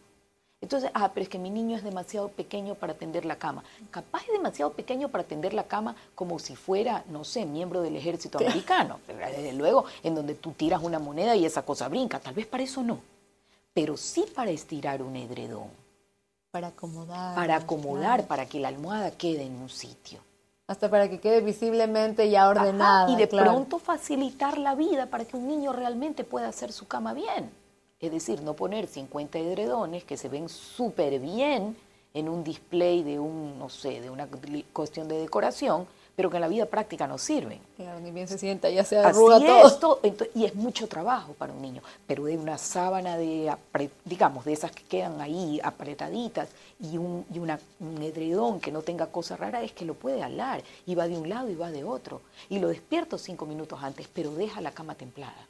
[0.63, 3.65] Entonces, ah, pero es que mi niño es demasiado pequeño para tender la cama.
[3.91, 7.97] Capaz es demasiado pequeño para tender la cama como si fuera, no sé, miembro del
[7.97, 9.01] ejército americano.
[9.07, 12.21] Desde luego, en donde tú tiras una moneda y esa cosa brinca.
[12.21, 12.99] Tal vez para eso no.
[13.73, 15.71] Pero sí para estirar un edredón,
[16.51, 17.35] Para acomodar.
[17.37, 20.21] para acomodar, para que la almohada quede en un sitio.
[20.67, 23.11] Hasta para que quede visiblemente ya Ajá, ordenada.
[23.11, 23.53] y de claro.
[23.53, 27.51] pronto facilitar la vida para que un niño realmente pueda hacer su cama bien.
[28.01, 31.77] Es decir, no poner 50 edredones que se ven súper bien
[32.15, 34.27] en un display de un, no sé, de una
[34.73, 35.87] cuestión de decoración,
[36.17, 37.61] pero que en la vida práctica no sirven.
[37.77, 40.01] Claro, ni bien se sienta, ya se Así arruga todo.
[40.03, 43.51] es, y es mucho trabajo para un niño, pero de una sábana de,
[44.05, 46.49] digamos, de esas que quedan ahí apretaditas
[46.81, 50.23] y, un, y una- un edredón que no tenga cosa rara, es que lo puede
[50.23, 52.23] alar y va de un lado y va de otro.
[52.49, 55.47] Y lo despierto cinco minutos antes, pero deja la cama templada,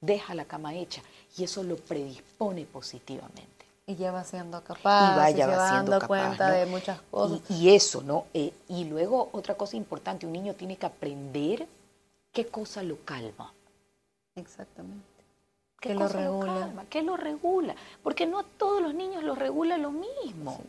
[0.00, 1.02] deja la cama hecha
[1.36, 3.50] y eso lo predispone positivamente.
[3.86, 6.54] Y ya va siendo capaz, y vaya va siendo dando capaz, cuenta ¿no?
[6.54, 7.40] de muchas cosas.
[7.50, 8.26] Y, y eso, ¿no?
[8.32, 11.66] Eh, y luego otra cosa importante, un niño tiene que aprender
[12.32, 13.52] qué cosa lo calma.
[14.36, 15.04] Exactamente.
[15.80, 16.60] ¿Qué lo regula.
[16.60, 16.84] calma?
[16.88, 17.74] ¿Qué lo regula?
[18.02, 20.62] Porque no a todos los niños los regula lo mismo.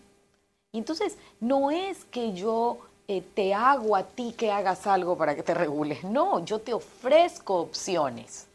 [0.73, 5.33] Y entonces no es que yo eh, te hago a ti que hagas algo para
[5.33, 6.03] que te regules.
[6.03, 8.47] No, yo te ofrezco opciones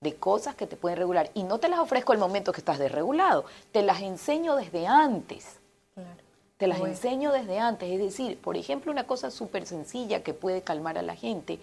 [0.00, 1.30] de cosas que te pueden regular.
[1.34, 3.44] Y no te las ofrezco al momento que estás desregulado.
[3.70, 5.56] Te las enseño desde antes.
[5.94, 6.08] Claro.
[6.56, 6.94] Te las Bueno.
[6.94, 7.90] enseño desde antes.
[7.90, 11.58] Es decir, por ejemplo, una cosa súper sencilla que puede calmar a la gente.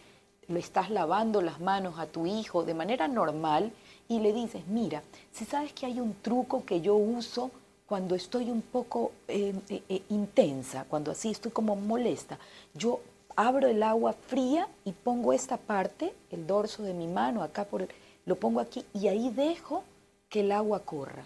[0.47, 3.71] Le estás lavando las manos a tu hijo de manera normal
[4.08, 7.50] y le dices, mira, si sabes que hay un truco que yo uso
[7.88, 12.38] cuando estoy un poco eh, eh, eh, intensa, cuando así estoy como molesta,
[12.76, 13.00] yo
[13.36, 17.82] abro el agua fría y pongo esta parte, el dorso de mi mano, acá por
[17.82, 17.89] el-
[18.27, 19.83] lo pongo aquí y ahí dejo
[20.29, 21.25] que el agua corra.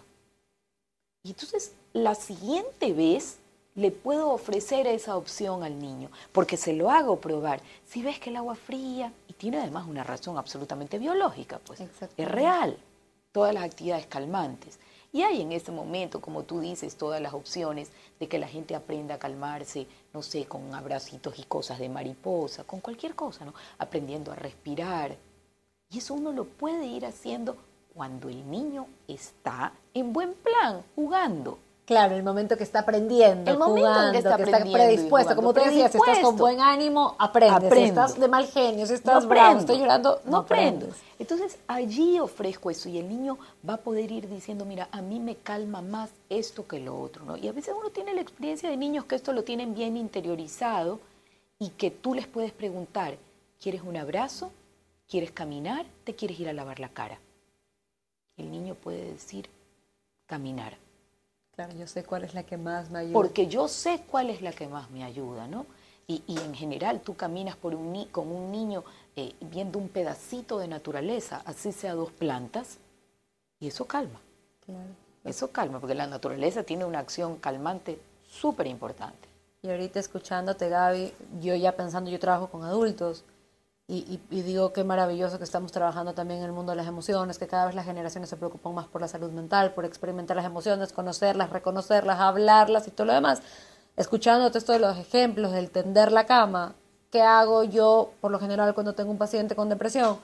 [1.24, 3.36] Y entonces la siguiente vez
[3.74, 7.60] le puedo ofrecer esa opción al niño, porque se lo hago probar.
[7.86, 12.28] Si ves que el agua fría, y tiene además una razón absolutamente biológica, pues es
[12.28, 12.78] real,
[13.32, 14.78] todas las actividades calmantes.
[15.12, 18.74] Y hay en este momento, como tú dices, todas las opciones de que la gente
[18.74, 23.54] aprenda a calmarse, no sé, con abracitos y cosas de mariposa, con cualquier cosa, ¿no?
[23.78, 25.16] Aprendiendo a respirar.
[25.92, 27.56] Y eso uno lo puede ir haciendo
[27.94, 31.58] cuando el niño está en buen plan, jugando.
[31.84, 35.36] Claro, el momento que está aprendiendo, el momento jugando, que está, predispuesto.
[35.36, 37.74] Como te decía, si estás con buen ánimo, aprendes.
[37.74, 40.94] Si estás de mal genio, si estás bravo, estás llorando, no, aprendes.
[41.18, 43.36] Entonces allí ofrezco eso y el niño
[43.68, 47.24] va a poder ir diciendo, mira, a mí me calma más esto que lo otro.
[47.24, 47.36] ¿no?
[47.36, 51.00] Y a veces uno tiene la experiencia de niños que esto lo tienen bien interiorizado
[51.58, 53.18] y que tú les puedes preguntar,
[53.60, 54.50] ¿quieres un abrazo?
[55.12, 55.84] ¿Quieres caminar?
[56.04, 57.18] ¿Te quieres ir a lavar la cara?
[58.38, 59.46] El niño puede decir,
[60.24, 60.78] caminar
[61.54, 63.12] Claro, yo sé cuál es la que más me ayuda.
[63.12, 65.66] Porque yo sé cuál es la que más me ayuda, ¿no?
[66.06, 70.66] Y, en general tú caminas por un, con un niño eh, viendo un pedacito de
[70.66, 72.78] naturaleza, así sea dos plantas,
[73.60, 74.18] y eso calma.
[74.64, 74.96] Claro.
[75.24, 79.28] Eso calma, porque la naturaleza tiene una acción calmante súper importante.
[79.60, 83.26] Y ahorita escuchándote, Gaby, yo ya pensando, yo trabajo con adultos,
[83.94, 87.46] y, digo qué maravilloso que estamos trabajando también en el mundo de las emociones, que
[87.46, 90.94] cada vez las generaciones se preocupan más por la salud mental, por experimentar las emociones,
[90.94, 93.42] conocerlas, reconocerlas, hablarlas y todo lo demás.
[93.96, 96.74] Escuchándote esto de los ejemplos, del tender la cama,
[97.10, 100.16] ¿qué hago yo por lo general cuando tengo un paciente con depresión?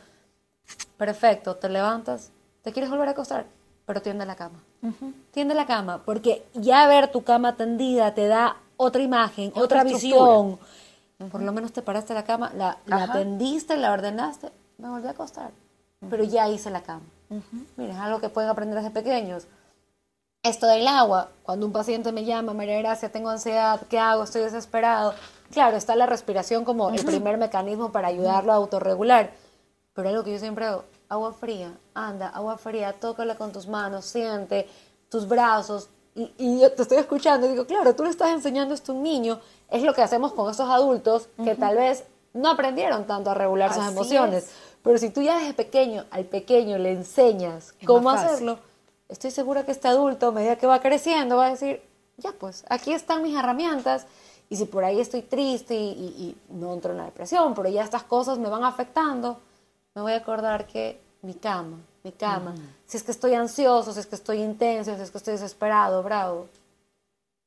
[0.97, 2.31] Perfecto, te levantas,
[2.63, 3.45] te quieres volver a acostar,
[3.85, 4.65] pero tiende la cama.
[5.31, 10.59] Tiende la cama, porque ya ver tu cama tendida te da otra imagen, otra, visión
[11.31, 15.11] por lo menos te paraste la cama, la, la tendiste, la ordenaste, me volví a
[15.11, 15.51] acostar.
[16.09, 17.03] Pero ya hice la cama.
[17.77, 19.47] Mira, es algo que pueden aprender desde pequeños.
[20.45, 24.23] Esto del agua, cuando un paciente me llama, María Gracia, tengo ansiedad, ¿qué hago?
[24.23, 25.13] Estoy desesperado.
[25.51, 29.33] Claro, está la respiración como el primer mecanismo para ayudarlo a autorregular.
[29.95, 34.05] Pero algo que yo siempre hago, agua fría, anda, agua fría, tócala con tus manos,
[34.05, 34.69] siente
[35.11, 35.91] tus brazos.
[36.19, 38.95] Y, y yo te estoy escuchando y digo, claro, tú le estás enseñando esto a
[38.97, 43.31] un niño es lo que hacemos con esos adultos que tal vez no aprendieron tanto
[43.31, 44.51] a regular sus emociones.
[44.83, 48.59] Pero si tú ya desde pequeño al pequeño le enseñas cómo hacerlo,
[49.09, 51.83] estoy segura que este adulto, a medida que va creciendo, va a decir,
[52.17, 54.07] ya pues, aquí están mis herramientas.
[54.51, 58.05] Y si por ahí estoy triste y, no entro en la depresión, pero ya estas
[58.05, 59.39] cosas me van afectando,
[59.95, 61.77] me voy a acordar que mi cama,
[62.09, 62.55] mi cama,
[62.87, 66.03] si es que estoy ansioso, si es que estoy intenso, si es que estoy desesperado,
[66.03, 66.47] bravo,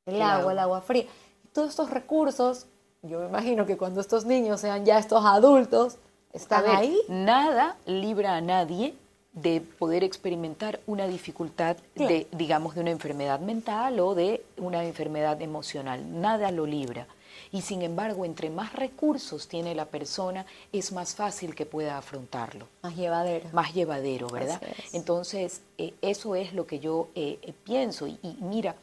[0.05, 1.05] el, agua, el agua fría
[1.53, 2.65] todos estos recursos,
[3.01, 5.97] yo me imagino que cuando estos niños sean ya estos adultos,
[6.33, 6.97] están ahí.
[7.09, 8.95] Nada libra a nadie
[9.33, 15.41] de poder experimentar una dificultad de, digamos, de una enfermedad mental o de una enfermedad
[15.41, 16.21] emocional.
[16.21, 17.07] Nada lo libra.
[17.51, 22.67] Y sin embargo, entre más recursos tiene la persona, es más fácil que pueda afrontarlo.
[22.81, 23.49] Más llevadero.
[23.53, 24.61] Más llevadero, ¿verdad?
[24.93, 28.07] Entonces, eh, eso es lo que yo eh, eh, pienso.
[28.07, 28.75] y mira,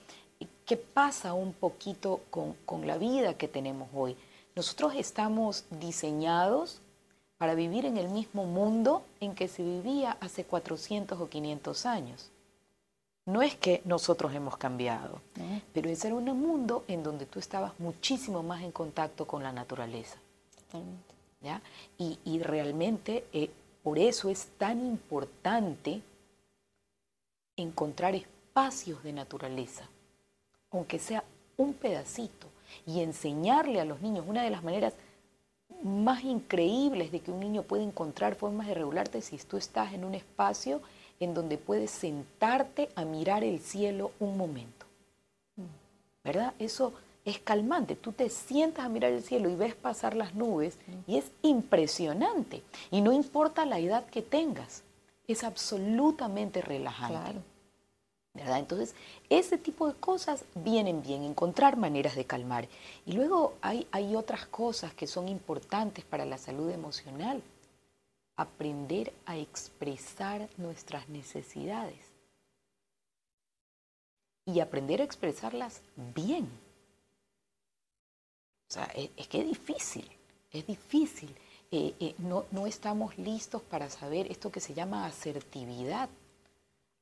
[0.68, 4.18] ¿Qué pasa un poquito con, la vida que tenemos hoy?
[4.54, 6.82] Nosotros estamos diseñados
[7.38, 12.30] para vivir en el mismo mundo en que se vivía hace 400 o 500 años.
[13.28, 15.20] No es que nosotros hemos cambiado,
[15.72, 19.52] pero ese era un mundo en donde tú estabas muchísimo más en contacto con la
[19.52, 20.18] naturaleza.
[21.40, 21.60] ¿ya?
[21.98, 23.50] Y, realmente eh,
[23.82, 26.02] por eso es tan importante
[27.56, 29.88] encontrar espacios de naturaleza
[30.70, 31.24] aunque sea
[31.56, 32.46] un pedacito,
[32.86, 34.92] y enseñarle a los niños una de las maneras
[35.82, 40.04] más increíbles de que un niño puede encontrar formas de regularte si tú estás en
[40.04, 40.82] un espacio
[41.20, 44.86] en donde puedes sentarte a mirar el cielo un momento.
[46.24, 46.54] ¿Verdad?
[46.58, 46.92] Eso
[47.24, 47.94] es calmante.
[47.96, 52.62] Tú te sientas a mirar el cielo y ves pasar las nubes y es impresionante.
[52.90, 54.82] Y no importa la edad que tengas,
[55.26, 57.40] es absolutamente relajante.
[58.34, 58.94] Entonces,
[59.28, 62.68] ese tipo de cosas vienen bien, encontrar maneras de calmar.
[63.04, 67.42] Y luego hay, hay otras cosas que son importantes para la salud emocional.
[68.38, 72.00] Aprender a expresar nuestras necesidades.
[74.46, 75.82] Y aprender a expresarlas
[76.14, 76.48] bien.
[78.70, 80.10] O sea, es, que es difícil,
[80.50, 81.34] es difícil.
[81.70, 86.08] Eh, eh, no, no estamos listos para saber esto que se llama asertividad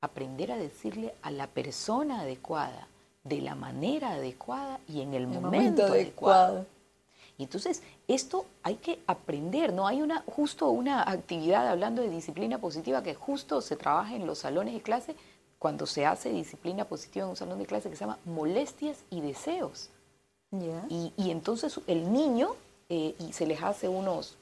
[0.01, 2.87] aprender a decirle a la persona adecuada,
[3.23, 6.65] de la manera adecuada y en el, momento, adecuado.
[7.37, 9.87] Y entonces, esto hay que aprender, ¿no?
[9.87, 14.39] Hay una, justo una actividad, hablando de disciplina positiva, que justo se trabaja en los
[14.39, 15.15] salones de clase,
[15.59, 19.21] cuando se hace disciplina positiva en un salón de clase que se llama molestias y
[19.21, 19.89] deseos.
[20.89, 22.55] Y, y, entonces el niño,
[22.89, 24.37] eh, y se les hace unos,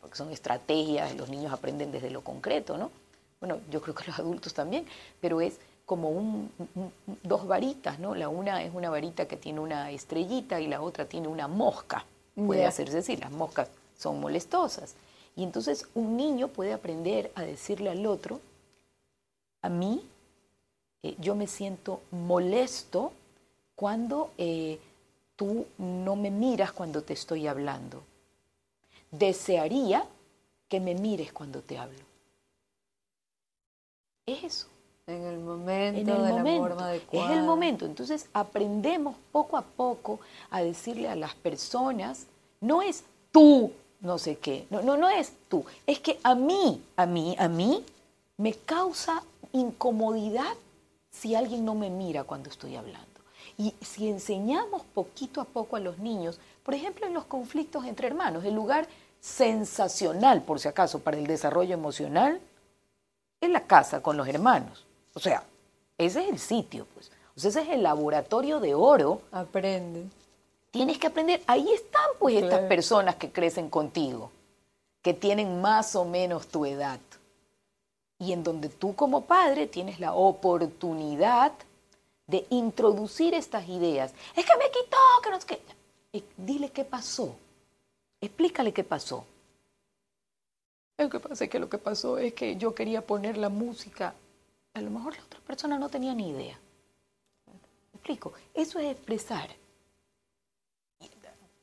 [0.00, 2.90] porque son estrategias, los niños aprenden desde lo concreto, ¿no?
[3.40, 4.86] Bueno, yo creo que los adultos también,
[5.20, 6.50] pero es como un,
[7.22, 8.14] dos varitas, ¿no?
[8.14, 12.04] La una es una varita que tiene una estrellita y la otra tiene una mosca.
[12.34, 14.94] Puede hacerse decir, las moscas son molestosas.
[15.36, 18.40] Y entonces un niño puede aprender a decirle al otro,
[19.62, 20.04] a mí
[21.02, 23.12] eh, yo me siento molesto
[23.74, 24.78] cuando eh,
[25.36, 28.02] tú no me miras cuando te estoy hablando.
[29.10, 30.06] Desearía
[30.68, 32.04] que me mires cuando te hablo.
[34.26, 34.73] Es eso.
[35.06, 36.68] En el momento, en el de momento.
[36.68, 37.84] la forma Es el momento.
[37.84, 42.26] Entonces aprendemos poco a poco a decirle a las personas,
[42.60, 46.82] no es tú, no sé qué, no, no, no es tú, es que a mí,
[46.96, 47.84] a mí, a mí
[48.38, 50.54] me causa incomodidad
[51.10, 53.04] si alguien no me mira cuando estoy hablando.
[53.58, 58.06] Y si enseñamos poquito a poco a los niños, por ejemplo, en los conflictos entre
[58.06, 58.88] hermanos, el lugar
[59.20, 62.40] sensacional, por si acaso, para el desarrollo emocional,
[63.40, 64.86] es la casa con los hermanos.
[65.14, 65.44] O sea,
[65.96, 67.10] ese es el sitio, pues.
[67.36, 69.22] O sea, ese es el laboratorio de oro.
[69.32, 70.04] Aprende.
[70.70, 71.42] Tienes que aprender.
[71.46, 74.30] Ahí están, pues, estas personas que crecen contigo,
[75.02, 77.00] que tienen más o menos tu edad.
[78.18, 81.52] Y en donde tú como padre tienes la oportunidad
[82.26, 84.12] de introducir estas ideas.
[84.34, 85.60] Es que me quitó, que no es que...
[86.36, 87.34] Dile qué pasó.
[88.20, 89.24] Explícale qué pasó.
[90.96, 94.14] Lo que pasa es que lo que pasó es que yo quería poner la música.
[94.74, 96.58] A lo mejor la otra persona no tenía ni idea.
[97.46, 98.32] ¿Me explico?
[98.52, 99.48] Eso es expresar.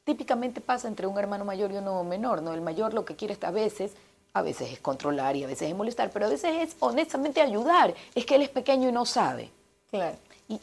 [0.03, 2.53] Típicamente pasa entre un hermano mayor y uno menor, ¿no?
[2.53, 3.93] El mayor lo que quiere a veces,
[4.33, 7.93] a veces es controlar y a veces es molestar, pero a veces es honestamente ayudar.
[8.15, 9.51] Es que él es pequeño y no sabe.
[9.89, 10.17] Claro.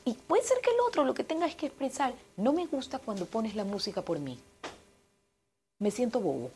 [0.05, 2.99] Y, puede ser que el otro lo que tenga es que expresar, no me gusta
[2.99, 4.39] cuando pones la música por mí.
[5.79, 6.51] Me siento bobo.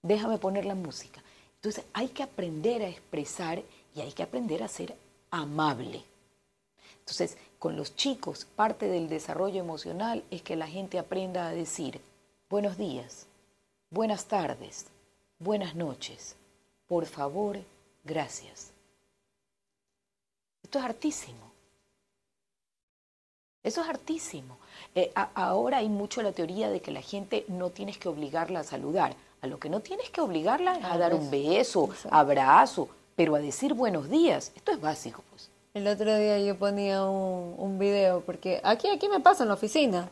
[0.00, 1.22] Déjame poner la música.
[1.56, 3.62] Entonces hay que aprender a expresar
[3.94, 4.94] y hay que aprender a ser
[5.30, 6.04] amable.
[7.00, 12.00] Entonces, con los chicos, parte del desarrollo emocional es que la gente aprenda a decir
[12.48, 13.26] buenos días,
[13.90, 14.86] buenas tardes,
[15.38, 16.36] buenas noches,
[16.86, 17.58] por favor,
[18.04, 18.72] gracias.
[20.62, 21.46] Esto es hartísimo.
[23.62, 24.58] Eso es hartísimo.
[24.94, 28.64] Eh, ahora hay mucho la teoría de que la gente no tienes que obligarla a
[28.64, 29.16] saludar.
[29.42, 33.40] A lo que no tienes que obligarla es a dar un beso, abrazo, pero a
[33.40, 34.52] decir buenos días.
[34.54, 35.50] Esto es básico, pues.
[35.74, 39.54] El otro día yo ponía un, un video, porque aquí, aquí me pasa en la
[39.54, 40.08] oficina.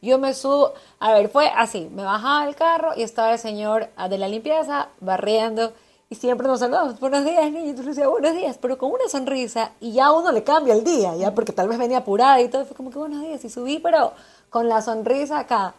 [0.00, 3.88] Yo me subo, a ver, fue así, me bajaba del carro y estaba el señor
[4.08, 5.72] de la limpieza barriendo
[6.10, 8.92] y siempre nos saludamos, buenos días, niño, y tú le decías, buenos días, pero con
[8.92, 12.40] una sonrisa, y ya uno le cambia el día, ya, porque tal vez venía apurada
[12.40, 14.14] y todo, fue como que buenos días, y subí, pero
[14.48, 15.74] con la sonrisa acá.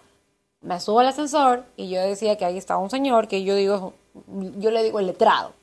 [0.62, 3.94] Me subo al ascensor y yo decía que ahí estaba un señor que yo digo,
[4.58, 5.54] yo le digo el letrado,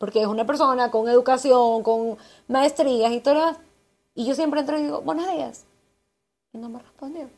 [0.00, 2.16] porque es una persona con educación, con
[2.48, 3.54] maestrías y todo
[4.14, 5.64] Y yo siempre entro y digo, buenos días.
[6.54, 7.28] Y no me respondió.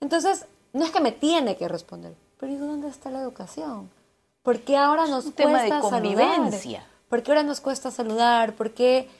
[0.00, 3.90] Entonces, no es que me tiene que responder, pero digo, ¿dónde está la educación?
[4.42, 6.80] ¿Por qué ahora nos cuesta tema de convivencia.
[6.80, 7.08] Saludar?
[7.10, 8.54] ¿Por qué ahora nos cuesta saludar?
[8.54, 9.10] ¿Por qué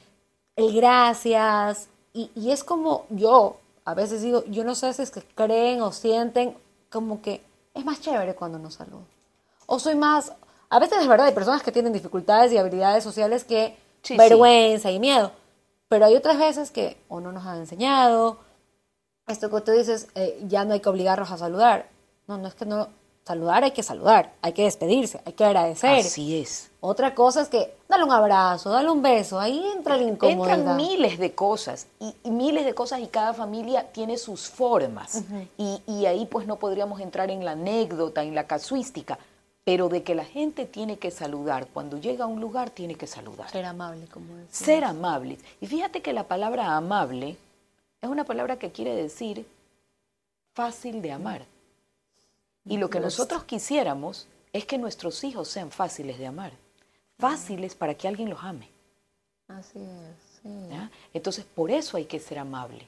[0.55, 1.89] el gracias?
[2.13, 5.83] Y, y, es como yo, a veces digo, yo no sé si es que creen
[5.83, 6.57] o sienten
[6.89, 7.43] como que
[7.75, 9.05] es más chévere cuando nos saludo.
[9.67, 10.33] O soy más,
[10.69, 13.77] a veces es verdad, hay personas que tienen dificultades y habilidades sociales que
[14.09, 15.31] vergüenza y miedo.
[15.87, 18.39] Pero hay otras veces que o no nos han enseñado,
[19.27, 21.89] esto que tú dices, eh, ya no hay que obligarnos a saludar.
[22.27, 22.89] No, no es que no,
[23.27, 25.99] saludar hay que saludar, hay que despedirse, hay que agradecer.
[25.99, 26.71] Así es.
[26.79, 30.59] Otra cosa es que dale un abrazo, dale un beso, ahí entra la incomodidad.
[30.59, 35.23] Entran miles de cosas y, miles de cosas y cada familia tiene sus formas.
[35.57, 39.19] y, y, ahí pues no podríamos entrar en la anécdota, en la casuística,
[39.67, 43.05] pero de que la gente tiene que saludar, cuando llega a un lugar tiene que
[43.05, 43.49] saludar.
[43.49, 44.65] Ser amable, como decía.
[44.65, 45.37] Ser amable.
[45.59, 47.35] Y fíjate que la palabra amable
[48.01, 49.45] es una palabra que quiere decir
[50.53, 51.45] fácil de amar.
[52.63, 56.53] Y lo que nosotros quisiéramos es que nuestros hijos sean fáciles de amar,
[57.19, 58.69] fáciles para que alguien los ame.
[59.49, 60.41] Así es.
[60.43, 60.49] Sí.
[61.13, 62.87] Entonces, por eso hay que ser amable.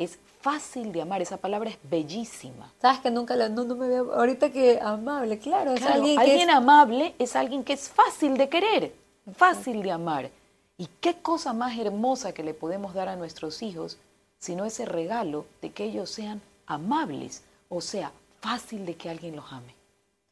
[0.00, 2.72] Es fácil de amar, esa palabra es bellísima.
[2.80, 6.48] Sabes que nunca la, no, me veo, ahorita que amable, claro, es alguien, que alguien
[6.48, 8.94] amable es alguien que es fácil de querer,
[9.36, 10.30] fácil de amar.
[10.78, 13.98] ¿Y qué cosa más hermosa que le podemos dar a nuestros hijos
[14.38, 17.42] sino ese regalo de que ellos sean amables?
[17.68, 19.74] O sea, fácil de que alguien los ame.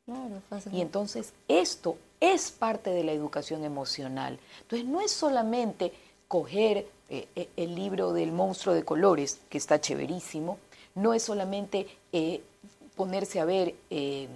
[0.06, 0.74] Claro, fácil.
[0.74, 4.38] Y entonces esto es parte de la educación emocional.
[4.62, 5.92] Entonces no es solamente
[6.26, 10.58] coger eh, eh, el libro del monstruo de colores, que está chéverísimo,
[10.94, 12.42] no es solamente eh,
[12.96, 14.28] ponerse a ver el,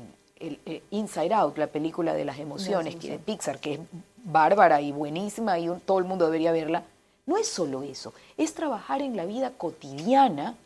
[0.90, 3.80] Inside Out, la película de las emociones de Pixar, que es
[4.24, 6.84] bárbara y buenísima y todo el mundo debería verla.
[7.26, 10.56] No es solo eso, es trabajar en la vida cotidiana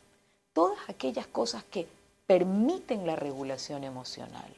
[0.53, 1.87] todas aquellas cosas que
[2.27, 4.55] permiten la regulación emocional.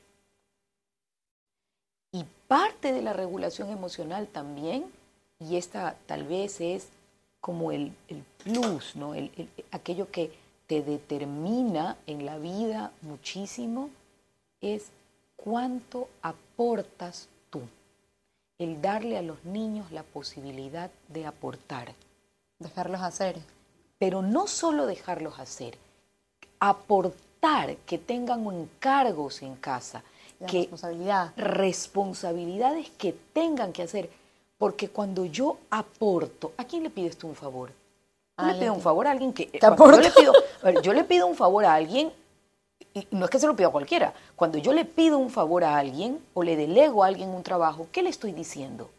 [2.12, 4.84] Y parte de la regulación emocional también,
[5.40, 6.88] y esta tal vez es
[7.40, 7.92] como el,
[8.44, 9.14] plus, ¿no?
[9.70, 10.32] aquello que
[10.66, 13.90] te determina en la vida muchísimo,
[14.60, 14.90] es
[15.36, 17.62] cuánto aportas tú.
[18.58, 21.94] El darle a los niños la posibilidad de aportar.
[22.58, 23.40] Dejarlos hacer.
[23.98, 25.78] Pero no solo dejarlos hacer,
[26.60, 30.02] aportar, que tengan encargos en casa.
[30.46, 31.32] que responsabilidad.
[31.36, 34.10] Responsabilidades que tengan que hacer
[34.58, 37.70] porque cuando yo aporto, ¿a quién le pides tú un favor?
[38.36, 39.50] Yo le pido un favor a alguien que...
[39.60, 40.32] Yo le, pido,
[40.82, 42.12] yo le pido un favor a alguien,
[42.94, 45.64] y no es que se lo pido a cualquiera, cuando yo le pido un favor
[45.64, 48.90] a alguien o le delego a alguien un trabajo, ¿qué le estoy diciendo?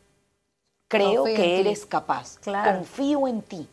[0.87, 3.67] Creo que eres capaz, confío en ti.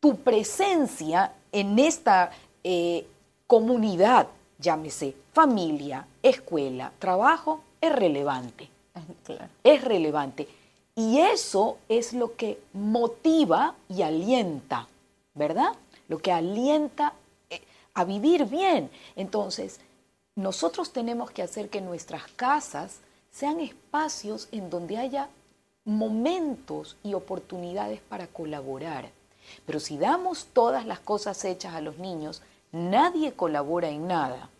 [0.00, 2.30] Tu presencia en esta
[2.64, 3.06] eh,
[3.46, 8.68] comunidad, llámese familia, escuela, trabajo, es relevante.
[9.62, 10.48] Es relevante.
[10.98, 14.88] Y eso es lo que motiva y alienta,
[15.32, 15.76] ¿verdad?
[16.08, 17.12] Lo que alienta
[17.50, 17.62] eh,
[17.94, 18.90] a vivir bien.
[19.14, 19.78] Entonces,
[20.34, 22.98] nosotros tenemos que hacer que nuestras casas
[23.30, 25.28] sean espacios en donde haya
[25.84, 29.08] momentos y oportunidades para colaborar.
[29.66, 32.42] Pero si damos todas las cosas hechas a los niños,
[32.72, 34.50] nadie colabora en nada.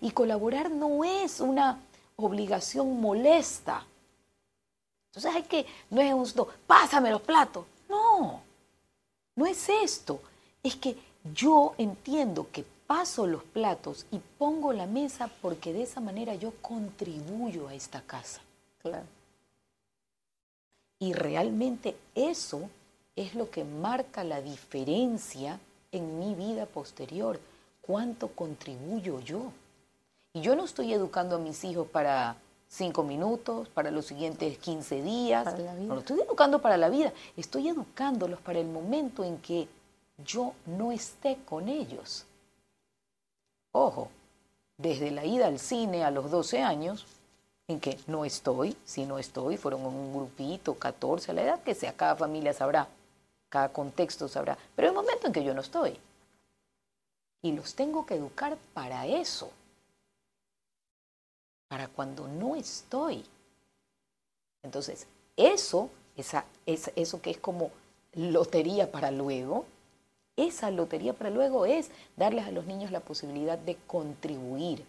[0.00, 1.80] Y colaborar no es una
[2.16, 3.84] obligación molesta.
[5.12, 7.66] Entonces hay que, no es un, pásame los platos.
[7.86, 8.40] No,
[9.36, 10.22] no es esto.
[10.62, 10.96] Es que
[11.34, 16.54] yo entiendo que paso los platos y pongo la mesa porque de esa manera yo
[16.62, 18.40] contribuyo a esta casa.
[18.80, 19.04] Claro.
[20.98, 22.70] Y realmente eso
[23.14, 25.60] es lo que marca la diferencia
[25.90, 27.38] en mi vida posterior.
[27.82, 29.52] ¿Cuánto contribuyo yo?
[30.32, 32.36] Y yo no estoy educando a mis hijos para
[32.72, 35.58] cinco minutos, para los siguientes 15 días.
[35.80, 39.68] No lo estoy educando para la vida, estoy educándolos para el momento en que
[40.24, 42.24] yo no esté con ellos.
[43.72, 44.08] Ojo,
[44.78, 47.06] desde la ida al cine a los 12 años,
[47.68, 51.74] en que no estoy, si no estoy, fueron un grupito, 14, a la edad que
[51.74, 52.88] sea, cada familia sabrá,
[53.50, 55.98] cada contexto sabrá, pero el momento en que yo no estoy.
[57.42, 59.50] Y los tengo que educar para eso
[61.72, 63.24] para cuando no estoy.
[64.62, 65.06] Entonces,
[65.38, 67.70] eso, esa, eso que es como
[68.12, 69.64] lotería para luego,
[70.36, 74.84] esa lotería para luego es darles a los niños la posibilidad de contribuir.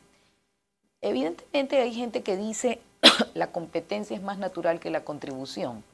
[0.99, 2.81] Evidentemente hay gente que dice
[3.33, 5.85] la competencia es más natural que la contribución.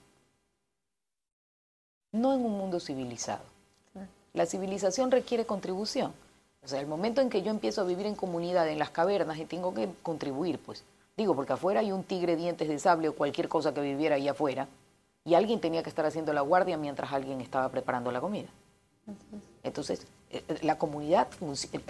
[2.11, 3.43] No en un mundo civilizado.
[4.33, 6.15] La civilización requiere contribución.
[6.63, 9.37] O sea, el momento en que yo empiezo a vivir en comunidad, en las cavernas,
[9.37, 10.83] y tengo que contribuir, pues.
[11.15, 14.27] Digo, porque afuera hay un tigre dientes de sable o cualquier cosa que viviera ahí
[14.27, 14.67] afuera,
[15.25, 18.47] y alguien tenía que estar haciendo la guardia mientras alguien estaba preparando la comida.
[19.63, 21.27] Entonces, eh, eh, la comunidad,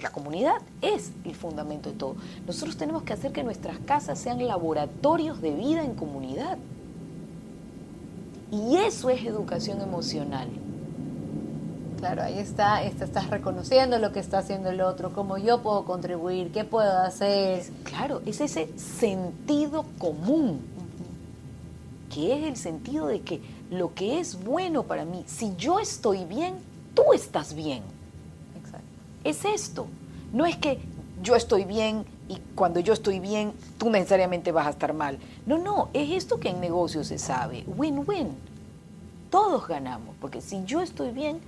[0.01, 2.15] la comunidad es el fundamento de todo.
[2.47, 6.57] Nosotros tenemos que hacer que nuestras casas sean laboratorios de vida en comunidad.
[8.51, 10.49] Y eso es educación emocional.
[11.99, 16.49] Claro, ahí está, estás reconociendo lo que está haciendo el otro, cómo yo puedo contribuir,
[16.53, 17.63] qué puedo hacer.
[17.83, 20.61] claro, es ese sentido común,
[22.09, 26.23] que es el sentido de que lo que es bueno para mí, si yo estoy
[26.23, 26.55] bien,
[26.95, 27.83] tú estás bien.
[28.57, 28.87] Exacto.
[29.25, 29.87] Es esto.
[30.31, 30.79] No es que
[31.21, 35.19] yo estoy bien y cuando yo estoy bien, tú necesariamente vas a estar mal.
[35.45, 37.65] No, no, es esto que en negocios se sabe.
[37.67, 38.29] Win-win.
[39.29, 41.41] Todos ganamos, porque si yo estoy bien,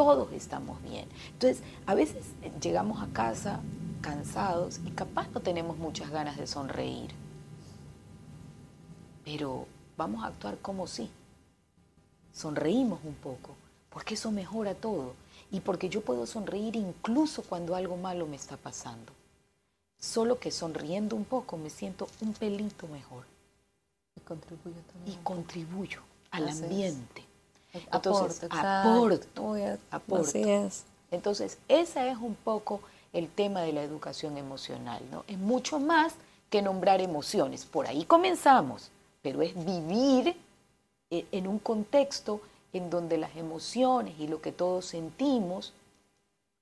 [0.00, 1.06] todos estamos bien.
[1.32, 2.24] Entonces, a veces
[2.62, 3.60] llegamos a casa
[4.00, 7.10] cansados y capaz no tenemos muchas ganas de sonreír.
[9.26, 9.66] Pero
[9.98, 11.10] vamos a actuar como si.
[12.32, 13.54] Sonreímos un poco,
[13.90, 15.12] porque eso mejora todo.
[15.50, 19.12] Y porque yo puedo sonreír incluso cuando algo malo me está pasando.
[19.98, 23.24] Solo que sonriendo un poco me siento un pelito mejor.
[24.16, 25.18] Y contribuyo también.
[25.18, 27.29] Y contribuyo al ambiente.
[27.72, 29.54] Entonces, aporto,
[29.90, 30.38] aporto,
[31.10, 32.80] Entonces, ese es un poco
[33.12, 35.24] el tema de la educación emocional, ¿no?
[35.26, 36.14] Es mucho más
[36.48, 37.64] que nombrar emociones.
[37.64, 38.90] Por ahí comenzamos,
[39.22, 40.36] pero es vivir
[41.10, 42.40] eh, en un contexto
[42.72, 45.72] en donde las emociones y lo que todos sentimos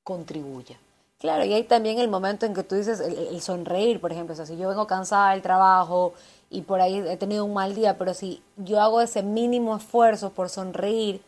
[0.05, 0.79] contribuya.
[1.19, 4.35] Claro, y hay también el momento en que tú dices el, el sonreír, por ejemplo,
[4.35, 6.15] o sea, si yo vengo cansada del trabajo
[6.51, 10.31] y por ahí he tenido un mal día, pero si yo hago ese mínimo esfuerzo
[10.31, 11.23] por sonreír,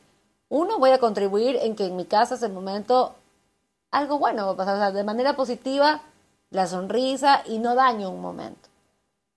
[0.49, 3.15] uno voy a contribuir en que en mi casa ese momento
[3.91, 6.03] algo bueno va a pasar, o sea, de manera positiva
[6.51, 8.69] la sonrisa y no daño un momento.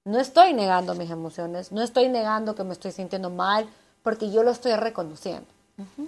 [0.06, 3.70] No estoy negando mis emociones, no estoy negando que me estoy sintiendo mal,
[4.04, 5.48] porque yo lo estoy reconociendo.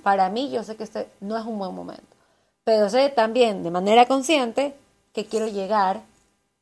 [0.04, 2.04] Para mí, yo sé que este no es un buen momento,
[2.64, 4.76] pero sé también de manera consciente
[5.14, 6.02] que quiero llegar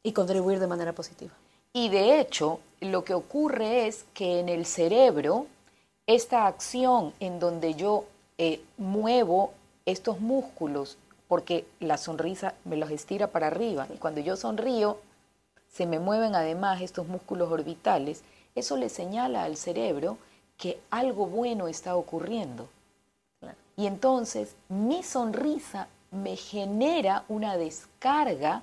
[0.03, 1.33] y contribuir de manera positiva.
[1.73, 5.47] Y de hecho, lo que ocurre es que en el cerebro,
[6.07, 8.05] esta acción en donde yo
[8.37, 9.53] eh, muevo
[9.85, 14.97] estos músculos, porque la sonrisa me los estira para arriba, y cuando yo sonrío,
[15.71, 18.23] se me mueven además estos músculos orbitales,
[18.55, 20.17] eso le señala al cerebro
[20.57, 22.67] que algo bueno está ocurriendo.
[23.75, 28.61] Y entonces mi sonrisa me genera una descarga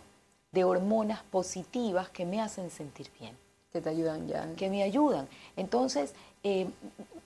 [0.52, 3.36] de hormonas positivas que me hacen sentir bien.
[3.72, 4.48] Que te ayudan ya.
[4.56, 5.28] Que me ayudan.
[5.56, 6.68] Entonces, eh,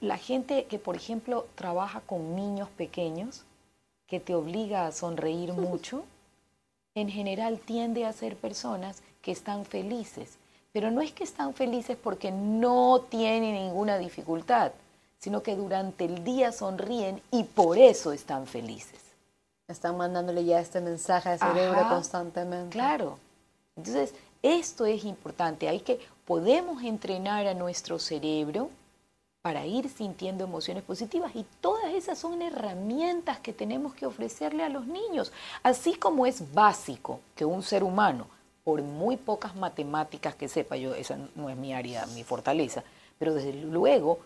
[0.00, 3.44] la gente que, por ejemplo, trabaja con niños pequeños,
[4.06, 6.04] que te obliga a sonreír mucho,
[6.94, 10.38] en general tiende a ser personas que están felices.
[10.72, 14.72] Pero no es que están felices porque no tienen ninguna dificultad,
[15.18, 19.00] sino que durante el día sonríen y por eso están felices.
[19.68, 22.70] Están mandándole ya este mensaje al cerebro Ajá, constantemente.
[22.70, 23.18] Claro.
[23.76, 25.68] Entonces, esto es importante.
[25.68, 28.70] Hay que, podemos entrenar a nuestro cerebro
[29.42, 34.70] para ir sintiendo emociones positivas y todas esas son herramientas que tenemos que ofrecerle a
[34.70, 35.32] los niños.
[35.62, 38.26] Así como es básico que un ser humano,
[38.64, 42.82] por muy pocas matemáticas que sepa, yo esa no es mi área, mi fortaleza,
[43.18, 44.20] pero desde luego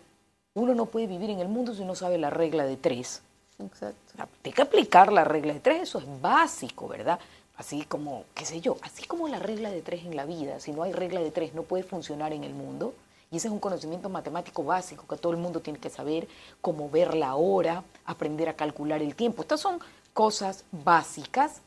[0.55, 3.21] uno no puede vivir en el mundo si no sabe la regla de tres.
[3.59, 4.25] Exacto.
[4.45, 7.19] Hay que aplicar la regla de tres, eso es básico, ¿verdad?
[7.59, 10.71] Así como, qué sé yo, así como la regla de tres en la vida, si
[10.71, 12.95] no hay regla de tres no puede funcionar en el mundo.
[13.33, 16.29] Y ese es un conocimiento matemático básico que todo el mundo tiene que saber,
[16.61, 19.43] como ver la hora, aprender a calcular el tiempo.
[19.43, 19.81] Estas son
[20.15, 21.61] cosas básicas.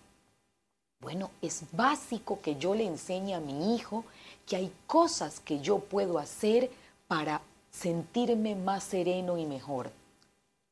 [1.02, 4.06] Bueno, es básico que yo le enseñe a mi hijo
[4.48, 6.72] que hay cosas que yo puedo hacer
[7.10, 9.92] para sentirme más sereno y mejor.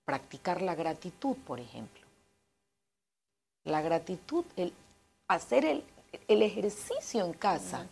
[0.05, 2.01] Practicar la gratitud, por ejemplo.
[3.65, 4.71] La gratitud, el
[5.29, 5.83] hacer el,
[6.27, 7.87] el ejercicio en casa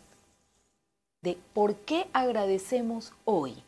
[1.22, 3.64] de por qué agradecemos hoy.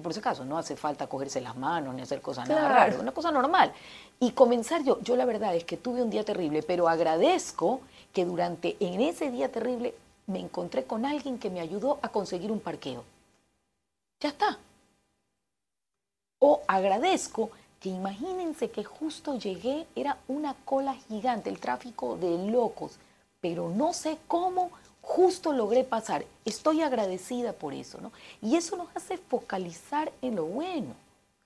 [0.00, 3.12] Por ese caso, no hace falta cogerse las manos ni hacer cosas nada raras, una
[3.12, 3.72] cosa normal.
[4.20, 7.80] Y comenzar yo, yo la verdad es que tuve un día terrible, pero agradezco
[8.12, 9.94] que durante, en ese día terrible,
[10.26, 13.04] me encontré con alguien que me ayudó a conseguir un parqueo.
[14.20, 14.58] Ya está.
[16.38, 17.50] O agradezco
[17.82, 22.92] que imagínense que justo llegué, era una cola gigante, el tráfico de locos,
[23.40, 24.70] pero no sé cómo
[25.00, 26.24] justo logré pasar.
[26.44, 28.12] Estoy agradecida por eso, ¿no?
[28.40, 30.94] Y eso nos hace focalizar en lo bueno.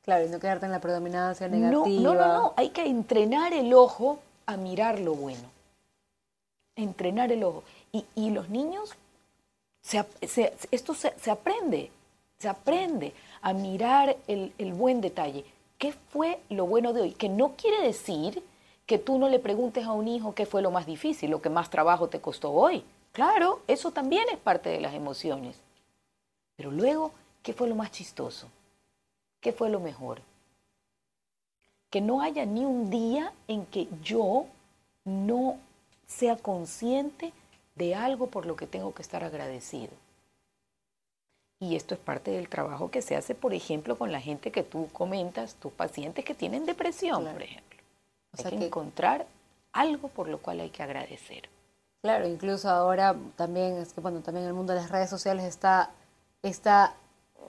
[0.03, 2.03] Claro, y no quedarte en la predominancia No, negativa.
[2.03, 5.49] no, no, no, hay que entrenar el ojo a mirar lo bueno.
[6.77, 7.63] Entrenar el ojo.
[7.93, 8.91] Y, y los niños,
[9.81, 11.91] se ap- se- esto se, se aprende,
[12.39, 15.47] se aprende a mirar el, el buen detalle.
[15.79, 17.13] ¿Qué fue lo bueno de hoy?
[17.13, 18.43] Que no quiere decir
[18.87, 21.51] que tú no le preguntes a un hijo qué fue lo más difícil, lo que
[21.51, 22.85] más trabajo te costó hoy.
[23.13, 25.57] Claro, eso también es parte de las emociones.
[26.57, 27.13] Pero luego,
[27.43, 28.49] ¿qué fue lo más chistoso?
[29.41, 30.23] ¿Qué fue lo mejor?
[31.91, 34.47] Que no haya ni un día en que yo
[35.05, 35.59] no
[36.07, 37.33] sea consciente
[37.75, 39.93] de algo por lo que tengo que estar agradecido.
[41.59, 44.63] Y esto es parte del trabajo que se hace, por ejemplo, con la gente que
[44.63, 47.33] tú comentas, tus pacientes que tienen depresión, Claro.
[47.35, 47.79] por ejemplo.
[47.79, 49.27] O hay sea que, que- encontrar
[49.73, 51.49] algo por lo cual hay que agradecer.
[52.03, 55.45] Claro, incluso ahora también, es que bueno, también en el mundo de las redes sociales
[55.45, 55.91] está,
[56.43, 56.95] está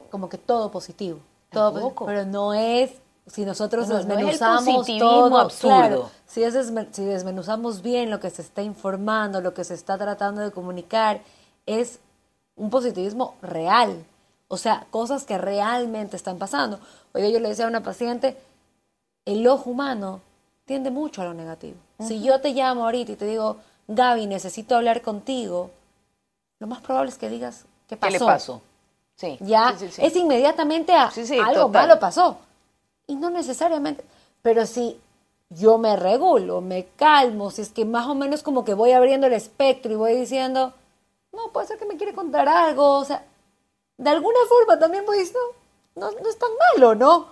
[0.09, 1.19] como que todo positivo.
[1.51, 2.05] Todo posi- Tampoco.
[2.05, 2.91] pero no es,
[3.27, 5.75] si nosotros No, es desmenuzamos positivismo todo, absurdo.
[5.77, 9.73] claro, si, es desmen- si desmenuzamos bien lo que se está informando, lo que se
[9.73, 11.21] está tratando de comunicar,
[11.65, 11.99] es
[12.57, 14.03] un positivismo real.
[14.49, 16.79] O sea, cosas que realmente están pasando.
[17.13, 18.37] Oye, yo le decía a una paciente,
[19.25, 20.21] el ojo humano
[20.65, 21.77] tiende mucho a lo negativo.
[21.99, 25.71] Si yo te llamo ahorita y te digo, Gaby, necesito hablar contigo,
[26.59, 28.11] lo más probable es que digas, ¿qué ¿Qué pasó?
[28.13, 28.61] le pasó?
[29.15, 29.37] Sí.
[29.39, 30.05] Ya sí, sí, sí.
[30.05, 31.69] es inmediatamente a algo total.
[31.71, 32.37] malo pasó.
[33.07, 34.03] Y no necesariamente,
[34.41, 34.99] pero si
[35.49, 39.27] yo me regulo, me calmo, si es que más o menos como que voy abriendo
[39.27, 40.73] el espectro y voy diciendo,
[41.37, 43.23] no, puede ser que me quiere contar algo, o sea,
[43.97, 45.39] de alguna forma también voy diciendo,
[45.95, 47.27] no, no es tan malo, ¿no?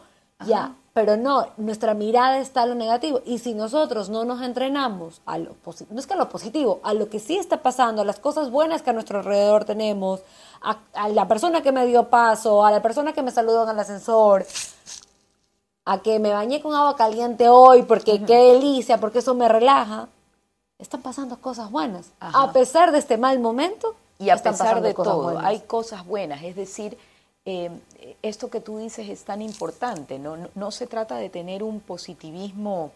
[0.46, 3.22] Ya, pero no, nuestra mirada está a lo negativo.
[3.26, 6.80] Y si nosotros no nos entrenamos a lo positivo, no es que a lo positivo,
[6.84, 10.22] a lo que sí está pasando, a las cosas buenas que a nuestro alrededor tenemos,
[10.62, 13.70] a, a la persona que me dio paso, a la persona que me saludó en
[13.70, 14.46] el ascensor,
[15.86, 20.10] a que me bañé con agua caliente hoy porque qué delicia, porque eso me relaja,
[20.80, 22.12] están pasando cosas buenas.
[22.20, 22.44] Ajá.
[22.44, 25.44] A pesar de este mal momento, Y a están pesar de todo, buenas.
[25.46, 26.44] hay cosas buenas.
[26.44, 26.98] Es decir,
[27.46, 27.70] eh,
[28.22, 30.20] esto que tú dices es tan importante.
[30.20, 32.92] No, no, no se trata de tener un positivismo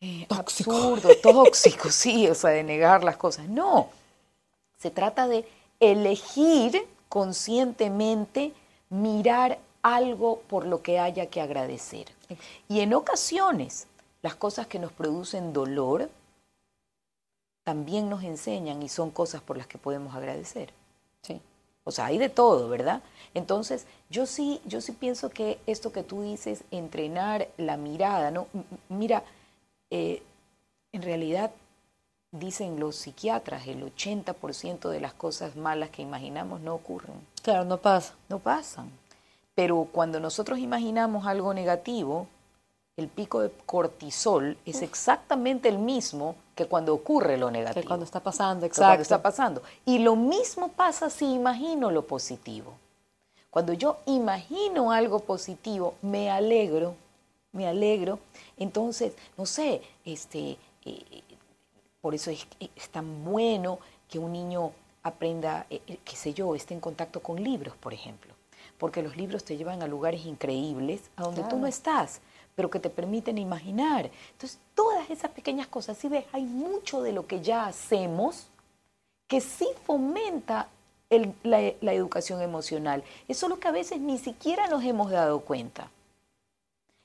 [0.00, 0.72] eh, Tóxico.
[0.72, 3.48] absurdo, tóxico, sí, o sea, de negar las cosas.
[3.48, 3.88] No,
[4.78, 5.48] se trata de
[5.80, 8.52] elegir conscientemente
[8.90, 12.06] mirar algo por lo que haya que agradecer.
[12.68, 13.86] Y en ocasiones,
[14.22, 16.08] las cosas que nos producen dolor
[17.64, 20.72] también nos enseñan y son cosas por las que podemos agradecer.
[21.22, 21.40] Sí.
[21.84, 23.02] O sea, hay de todo, ¿verdad?
[23.34, 28.46] Entonces, yo sí, yo sí pienso que esto que tú dices, entrenar la mirada, ¿no?
[28.54, 29.24] M- Mira,
[29.90, 30.22] eh,
[30.92, 31.50] en realidad
[32.30, 37.78] dicen los psiquiatras, el 80% de las cosas malas que imaginamos no ocurren, Claro, no
[37.78, 38.14] pasa.
[38.28, 38.90] no pasan.
[39.54, 42.26] Pero cuando nosotros imaginamos algo negativo,
[42.96, 48.04] el pico de cortisol es exactamente el mismo que cuando ocurre lo negativo Que cuando
[48.04, 48.88] está pasando, exacto.
[48.88, 49.62] cuando está pasando.
[49.84, 52.74] Y lo mismo pasa si imagino lo positivo.
[53.50, 56.94] Cuando yo imagino algo positivo, me alegro,
[57.52, 58.18] me alegro.
[58.56, 61.22] Entonces, no sé, este, eh,
[62.00, 63.78] por eso es, es tan bueno
[64.08, 64.72] que un niño
[65.02, 68.34] aprenda, eh, eh, qué sé yo, esté en contacto con libros, por ejemplo.
[68.78, 72.20] Porque los libros te llevan a lugares increíbles, a donde tú no estás,
[72.54, 74.10] pero que te permiten imaginar.
[74.32, 78.46] Entonces, todas esas pequeñas cosas, si ves, hay mucho de lo que ya hacemos
[79.26, 80.68] que sí fomenta
[81.08, 83.02] el- la, la educación emocional.
[83.28, 85.90] Es solo que a veces ni siquiera nos hemos dado cuenta.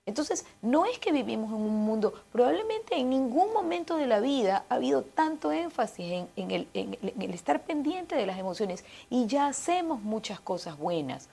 [0.06, 4.64] Entonces, no es que vivimos en un mundo, probablemente en ningún momento de la vida
[4.70, 8.86] ha habido tanto énfasis en, en el, en en el estar pendiente de las emociones
[9.10, 11.28] y ya hacemos muchas cosas buenas.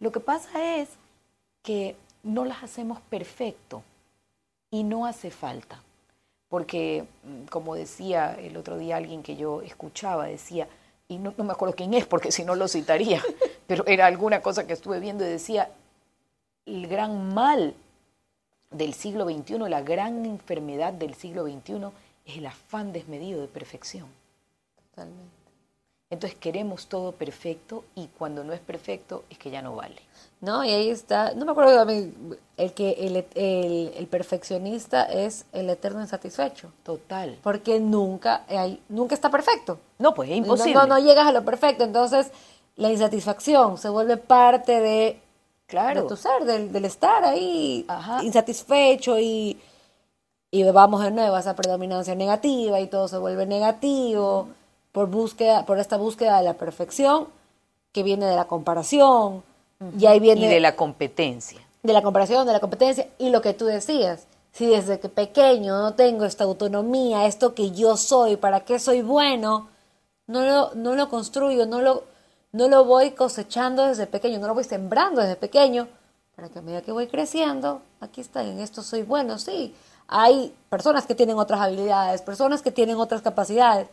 [0.00, 0.88] Lo que pasa es
[1.62, 1.96] que
[2.28, 3.82] no las hacemos perfecto
[4.70, 5.82] y no hace falta.
[6.48, 10.68] Porque, mm, como decía el otro día alguien que yo escuchaba, decía,
[11.08, 13.22] y no, no me acuerdo quién es porque si no lo citaría,
[13.66, 15.70] pero era alguna cosa que estuve viendo y decía,
[16.66, 17.74] el gran mal
[18.70, 21.88] del siglo XXI, la gran enfermedad del siglo XXI
[22.26, 24.06] es el afán desmedido de perfección.
[24.90, 25.37] Totalmente.
[26.10, 29.96] Entonces queremos todo perfecto y cuando no es perfecto es que ya no vale.
[30.40, 31.82] No, y ahí está, no me acuerdo
[32.56, 37.36] el que el, el- el perfeccionista es el eterno insatisfecho, Total.
[37.42, 39.80] porque nunca hay, nunca está perfecto.
[39.98, 40.74] No, pues es No- imposible.
[40.74, 42.30] No, no, llegas a lo perfecto, entonces
[42.76, 45.20] la insatisfacción se vuelve parte de,
[45.66, 46.02] Claro.
[46.02, 48.22] de tu ser, del, del estar ahí Ajá.
[48.24, 49.60] insatisfecho y,
[50.50, 54.48] y vamos de nuevo a esa predominancia negativa y todo se vuelve negativo
[54.98, 57.28] por búsqueda, por esta búsqueda de la perfección
[57.92, 59.44] que viene de la comparación
[59.96, 61.60] y ahí viene Y de la competencia.
[61.84, 64.26] de la comparación, de la competencia y lo que tú decías.
[64.50, 69.02] Si desde que pequeño no tengo esta autonomía, esto que yo soy, para qué soy
[69.02, 69.68] bueno,
[70.26, 72.02] no lo, no lo construyo, no lo,
[72.50, 75.86] no lo voy cosechando desde pequeño, no lo voy sembrando desde pequeño,
[76.34, 79.76] para que a medida que voy creciendo, aquí está, en esto soy bueno, sí.
[80.08, 83.86] Hay personas que tienen otras habilidades, personas que tienen otras capacidades,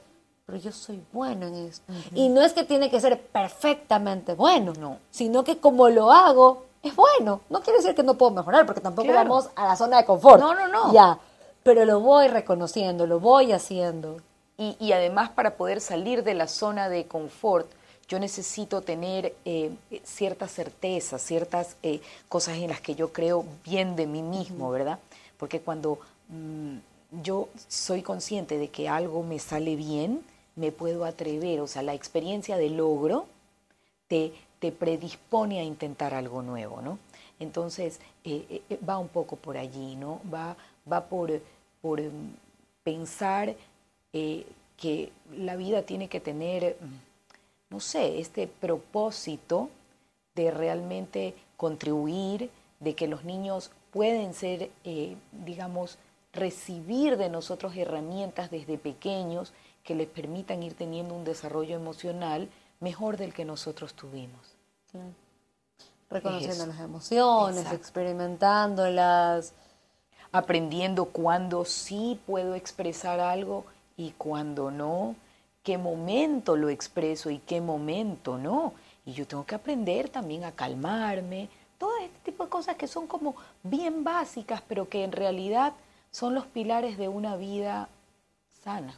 [0.45, 1.91] pero yo soy bueno en esto.
[2.13, 4.99] Y no es que tiene que ser perfectamente bueno, No.
[5.09, 7.41] sino que como lo hago, es bueno.
[7.49, 9.27] No quiere decir que no puedo mejorar, porque tampoco Claro.
[9.29, 10.39] vamos a la zona de confort.
[10.39, 10.93] No, no, no.
[10.93, 11.17] Ya,
[11.63, 14.17] pero lo voy reconociendo, lo voy haciendo.
[14.57, 17.67] Y, y además para poder salir de la zona de confort,
[18.07, 19.71] yo necesito tener eh,
[20.03, 24.99] ciertas certezas, ciertas eh, cosas en las que yo creo bien de mí mismo, ¿verdad?
[25.37, 25.97] Porque cuando
[26.29, 26.77] mm,
[27.23, 30.23] yo soy consciente de que algo me sale bien,
[30.55, 33.27] me puedo atrever, o sea, la experiencia de logro
[34.07, 36.99] te, te predispone a intentar algo nuevo, ¿no?
[37.39, 40.21] Entonces, eh, eh, va un poco por allí, ¿no?
[40.33, 40.55] Va,
[40.91, 41.41] va por,
[41.81, 42.31] por em,
[42.83, 43.55] pensar
[44.13, 44.45] eh,
[44.77, 49.69] que la vida tiene que tener, mm, no sé, este propósito
[50.35, 52.49] de realmente contribuir,
[52.79, 55.97] de que los niños pueden ser, eh, digamos,
[56.33, 59.53] recibir de nosotros herramientas desde pequeños
[59.85, 62.49] que les permitan ir teniendo un desarrollo emocional
[62.81, 64.41] mejor del que nosotros tuvimos.
[66.09, 67.77] Reconociendo las emociones, Exacto.
[67.77, 69.53] experimentándolas.
[70.31, 73.63] aprendiendo cuándo sí puedo expresar algo
[73.95, 75.15] y cuándo no,
[75.63, 78.73] qué momento lo expreso y qué momento no.
[79.05, 83.07] Y yo tengo que aprender también a calmarme, todo este tipo de cosas que son
[83.07, 85.73] como bien básicas, pero que en realidad
[86.11, 87.87] son los pilares de una vida
[88.63, 88.97] sana.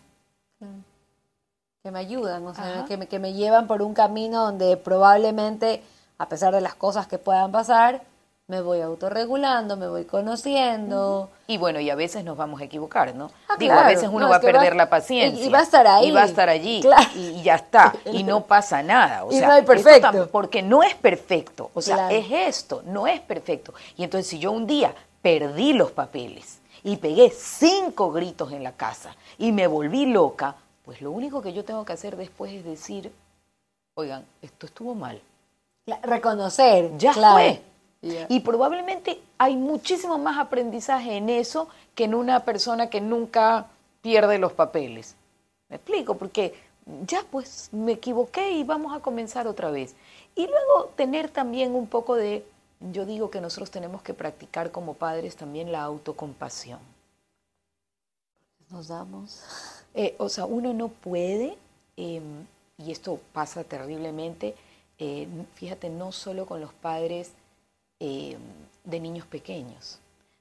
[1.84, 5.84] Que me ayudan, o sea, que me, que me llevan por un camino donde probablemente,
[6.18, 8.02] a pesar de las cosas que puedan pasar,
[8.48, 11.30] me voy autorregulando, me voy conociendo.
[11.48, 13.30] Y bueno, y a veces nos vamos a equivocar, ¿no?
[13.50, 13.88] Ah, Digo, claro.
[13.88, 15.44] a veces uno No, va a perder va- la paciencia.
[15.44, 16.08] y- y va a estar ahí.
[16.08, 16.82] Y va a estar allí.
[16.82, 17.10] Claro.
[17.16, 17.94] Y, y ya está.
[18.06, 19.26] Y no pasa nada.
[19.26, 20.30] O Y sea, no hay perfecto.
[20.32, 21.72] porque no es perfecto.
[21.74, 22.16] O sea, Claro.
[22.16, 23.74] es esto, no es perfecto.
[23.98, 26.57] Y entonces si yo un día perdí los papeles
[26.88, 31.52] y pegué cinco gritos en la casa y me volví loca, pues lo único que
[31.52, 33.12] yo tengo que hacer después es decir,
[33.96, 35.22] oigan, esto estuvo mal.
[35.86, 36.98] La- Reconocer.
[36.98, 37.36] Ya claro.
[37.36, 37.62] fue.
[38.30, 43.66] Y probablemente hay muchísimo más aprendizaje en eso que en una persona que nunca
[44.02, 45.16] pierde los papeles.
[45.68, 46.16] ¿Me explico?
[46.16, 46.54] Porque
[47.06, 49.94] ya pues me equivoqué y vamos a comenzar otra vez.
[50.36, 52.46] Y luego tener también un poco de,
[52.80, 56.80] yo digo que nosotros tenemos que practicar como padres también la autocompasión.
[58.70, 59.42] Nos damos.
[59.94, 61.58] Eh, o sea, uno no puede,
[61.96, 62.22] eh,
[62.78, 64.56] y esto pasa terriblemente,
[65.00, 67.32] eh, fíjate, no solo con los padres
[68.00, 68.38] eh,
[68.84, 70.00] de niños pequeños,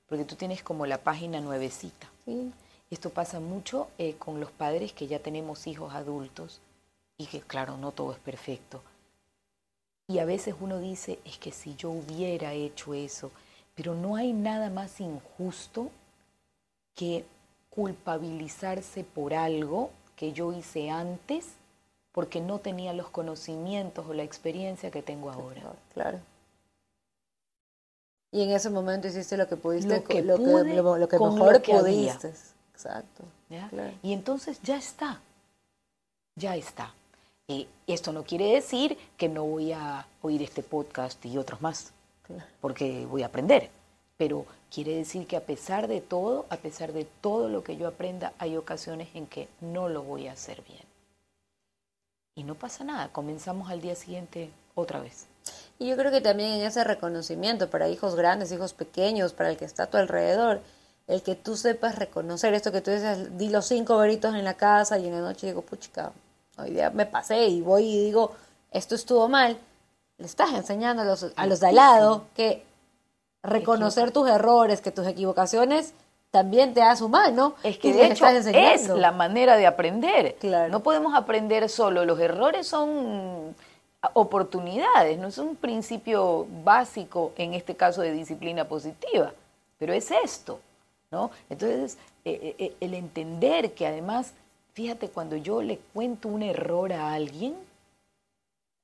[0.09, 2.09] porque tú tienes como la página nuevecita.
[2.25, 2.53] Sí.
[2.91, 6.61] Esto pasa mucho eh, con los padres que ya tenemos hijos adultos
[7.19, 8.81] y que, claro, no todo es perfecto.
[10.09, 13.31] Y a veces uno dice, es que si yo hubiera hecho eso,
[13.75, 15.91] pero no hay nada más injusto
[16.95, 17.25] que
[17.71, 21.47] culpabilizarse por algo que yo hice antes
[22.13, 25.61] porque no tenía los conocimientos o la experiencia que tengo ahora.
[25.93, 26.19] Claro.
[28.33, 31.09] Y en ese momento hiciste lo que pudiste, Lo que lo que, pude lo, lo
[31.09, 32.17] que con mejor lo que había.
[32.17, 32.33] pudiste.
[32.73, 33.25] Exacto.
[33.51, 33.69] ¿ya?
[33.69, 33.93] Claro.
[34.03, 35.21] Y entonces ya está,
[36.37, 36.95] ya está.
[37.49, 41.93] Y esto no quiere decir que no voy a oír este podcast y otros más,
[42.61, 43.71] porque voy a aprender.
[44.17, 47.87] Pero quiere decir que a pesar de todo, a pesar de todo lo que yo
[47.87, 50.83] aprenda, hay ocasiones en que no lo voy a hacer bien.
[52.35, 55.27] Y no pasa nada, comenzamos al día siguiente otra vez.
[55.79, 59.57] Y yo creo que también en ese reconocimiento para hijos grandes, hijos pequeños, para el
[59.57, 60.63] que está a tu alrededor,
[61.07, 64.55] el que tú sepas reconocer esto que tú dices, di los cinco veritos en la
[64.55, 66.13] casa y en la noche digo, puchica,
[66.57, 68.33] hoy día me pasé y voy y digo,
[68.71, 69.59] esto estuvo mal,
[70.19, 72.65] le estás enseñando a los, a los de al lado que
[73.43, 75.93] reconocer tus errores, que tus equivocaciones
[76.31, 77.55] también te hace humano.
[77.63, 80.35] Es que y de hecho estás es la manera de aprender.
[80.37, 80.71] Claro.
[80.71, 82.05] No podemos aprender solo.
[82.05, 83.55] Los errores son
[84.13, 89.33] oportunidades, no es un principio básico en este caso de disciplina positiva,
[89.79, 90.61] pero es esto,
[91.11, 91.31] ¿no?
[91.51, 94.33] Entonces, eh, eh, el entender que además,
[94.77, 97.57] fíjate, cuando yo le cuento un error a alguien,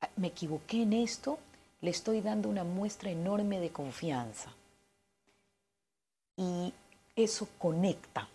[0.00, 1.38] "Ah, me equivoqué en esto,
[1.82, 4.54] le estoy dando una muestra enorme de confianza.
[6.34, 6.72] Y
[7.14, 8.26] eso conecta.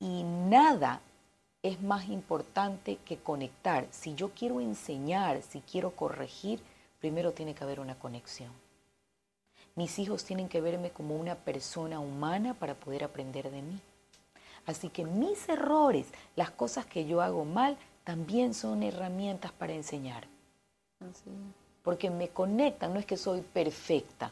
[0.00, 1.02] Y nada
[1.62, 3.86] es más importante que conectar.
[3.90, 6.62] Si yo quiero enseñar, si quiero corregir,
[7.00, 8.50] primero tiene que haber una conexión.
[9.74, 13.78] Mis hijos tienen que verme como una persona humana para poder aprender de mí.
[14.66, 16.06] Así que mis errores,
[16.36, 20.26] las cosas que yo hago mal, también son herramientas para enseñar.
[21.00, 21.30] Así.
[21.82, 24.30] Porque me conectan, no es que soy perfecta.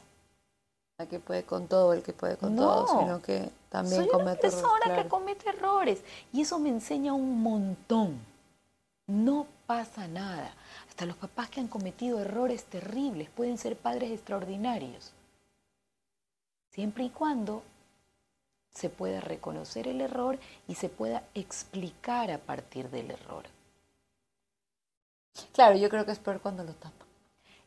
[0.98, 2.62] El que puede con todo, el que puede con No.
[2.62, 5.02] todo, sino que también Soy una comete errores, persona claro.
[5.02, 6.02] que comete errores
[6.32, 8.20] y eso me enseña un montón.
[9.06, 10.52] No pasa nada.
[10.88, 15.12] Hasta los papás que han cometido errores terribles pueden ser padres extraordinarios.
[16.70, 17.62] Siempre y cuando
[18.80, 23.44] se pueda reconocer el error y se pueda explicar a partir del error.
[25.52, 27.08] Claro, yo creo que es peor cuando lo tapan.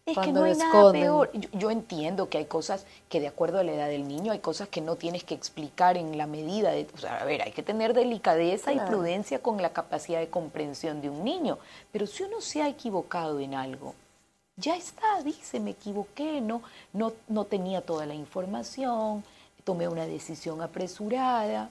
[0.06, 1.02] Es que Cuando no hay lo nada esconden.
[1.02, 1.32] peor.
[1.34, 4.40] Yo, yo entiendo que hay cosas que de acuerdo a la edad del niño hay
[4.40, 7.52] cosas que no tienes que explicar en la medida de, o sea, a ver, hay
[7.52, 11.58] que tener delicadeza y prudencia con la capacidad de comprensión de un niño.
[11.94, 13.96] Pero si uno se ha equivocado en algo,
[14.58, 16.62] ya está, dice, me equivoqué, no,
[16.92, 19.24] no, no tenía toda la información,
[19.64, 21.70] tomé una decisión apresurada,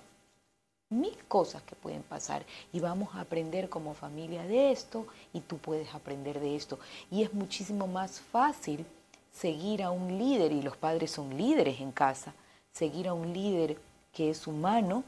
[0.89, 5.59] mil cosas que pueden pasar y vamos a aprender como familia de esto y tú
[5.59, 6.79] puedes aprender de esto.
[7.11, 8.85] Y es muchísimo más fácil
[9.33, 12.35] seguir a un líder, y los padres son líderes en casa,
[12.71, 13.79] seguir a un líder
[14.13, 15.05] que es humano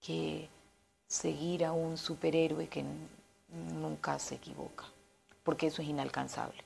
[0.00, 0.48] que
[1.08, 2.84] seguir a un superhéroe que
[3.74, 4.84] nunca se equivoca,
[5.42, 6.62] porque eso es inalcanzable.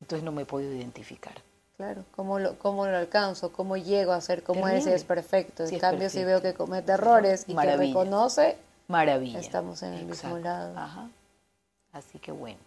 [0.00, 1.47] Entonces no me puedo identificar.
[1.78, 3.52] Claro, ¿cómo lo, cómo lo alcanzo?
[3.52, 4.80] ¿Cómo llego a ser como Terrible.
[4.80, 5.62] ese es perfecto?
[5.62, 7.94] En Sí, cambio, si veo que comete errores y que Maravilla.
[7.94, 8.56] reconoce,
[8.88, 9.38] Maravilla.
[9.38, 10.76] Estamos en el mismo lado.
[10.76, 11.08] Ajá.
[11.92, 12.58] Así que bueno.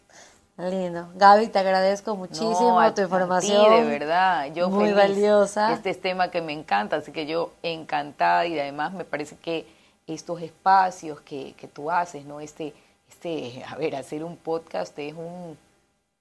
[0.57, 1.09] Lindo.
[1.15, 3.69] Gaby, te agradezco muchísimo tu información.
[3.83, 4.45] de verdad.
[4.53, 5.73] Yo muy valiosa.
[5.73, 9.65] Este es tema que me encanta, así que yo encantada y además me parece que
[10.07, 12.39] estos espacios que, que tú haces, ¿no?
[12.39, 12.73] Este,
[13.09, 15.57] este, a ver, hacer un podcast es un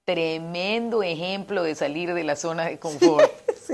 [0.05, 3.31] tremendo ejemplo de salir de la zona de confort.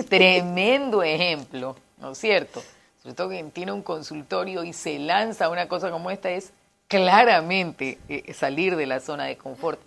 [0.10, 2.62] Tremendo ejemplo, ¿no es cierto?
[3.02, 6.52] Sobre todo quien tiene un consultorio y se lanza una cosa como esta es
[6.88, 9.80] claramente eh, salir de la zona de confort.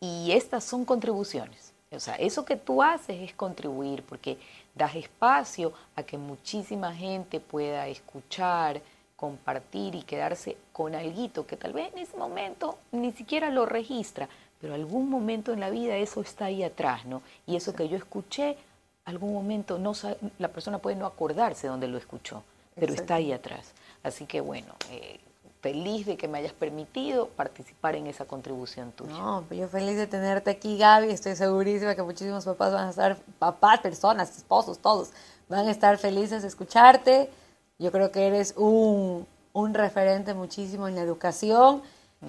[0.00, 1.72] Y estas son contribuciones.
[1.90, 4.38] O sea, eso que tú haces es contribuir porque
[4.74, 8.82] das espacio a que muchísima gente pueda escuchar,
[9.16, 14.28] compartir y quedarse con algo que tal vez en ese momento ni siquiera lo registra,
[14.60, 17.22] pero algún momento en la vida eso está ahí atrás, ¿no?
[17.46, 18.56] Y eso que yo escuché,
[19.04, 19.92] algún momento no
[20.38, 22.42] la persona puede no acordarse donde lo escuchó,
[22.74, 23.72] pero está ahí atrás.
[24.02, 25.20] Así que bueno, eh,
[25.66, 29.12] feliz de que me hayas permitido participar en esa contribución tuya.
[29.12, 31.10] No, pues yo feliz de tenerte aquí, Gaby.
[31.10, 35.10] Estoy segurísima que muchísimos papás van a estar, papás, personas, esposos, todos,
[35.48, 37.30] van a estar felices de escucharte.
[37.78, 39.26] Yo creo que eres un,
[39.72, 41.82] referente muchísimo en la educación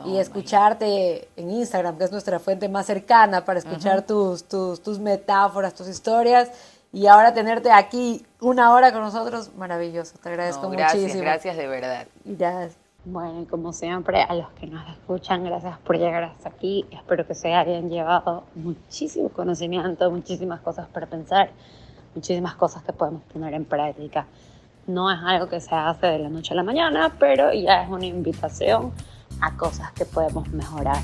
[0.05, 4.99] y escucharte en Instagram, que es nuestra fuente más cercana para escuchar tus, tus, tus
[4.99, 6.51] metáforas, tus historias.
[6.93, 10.17] Y ahora tenerte aquí una hora con nosotros, maravilloso.
[10.21, 11.23] Te agradezco gracias, muchísimo.
[11.23, 12.07] Gracias, de verdad.
[12.25, 12.77] Gracias.
[13.05, 16.85] Bueno, y como siempre, a los que nos escuchan, gracias por llegar hasta aquí.
[16.91, 21.51] Espero que se hayan llevado muchísimo conocimiento, muchísimas cosas para pensar,
[22.15, 24.25] muchísimas cosas que podemos poner en práctica.
[24.87, 27.89] No es algo que se hace de la noche a la mañana, pero ya es
[27.89, 28.91] una invitación
[29.41, 31.01] a cosas que podemos mejorar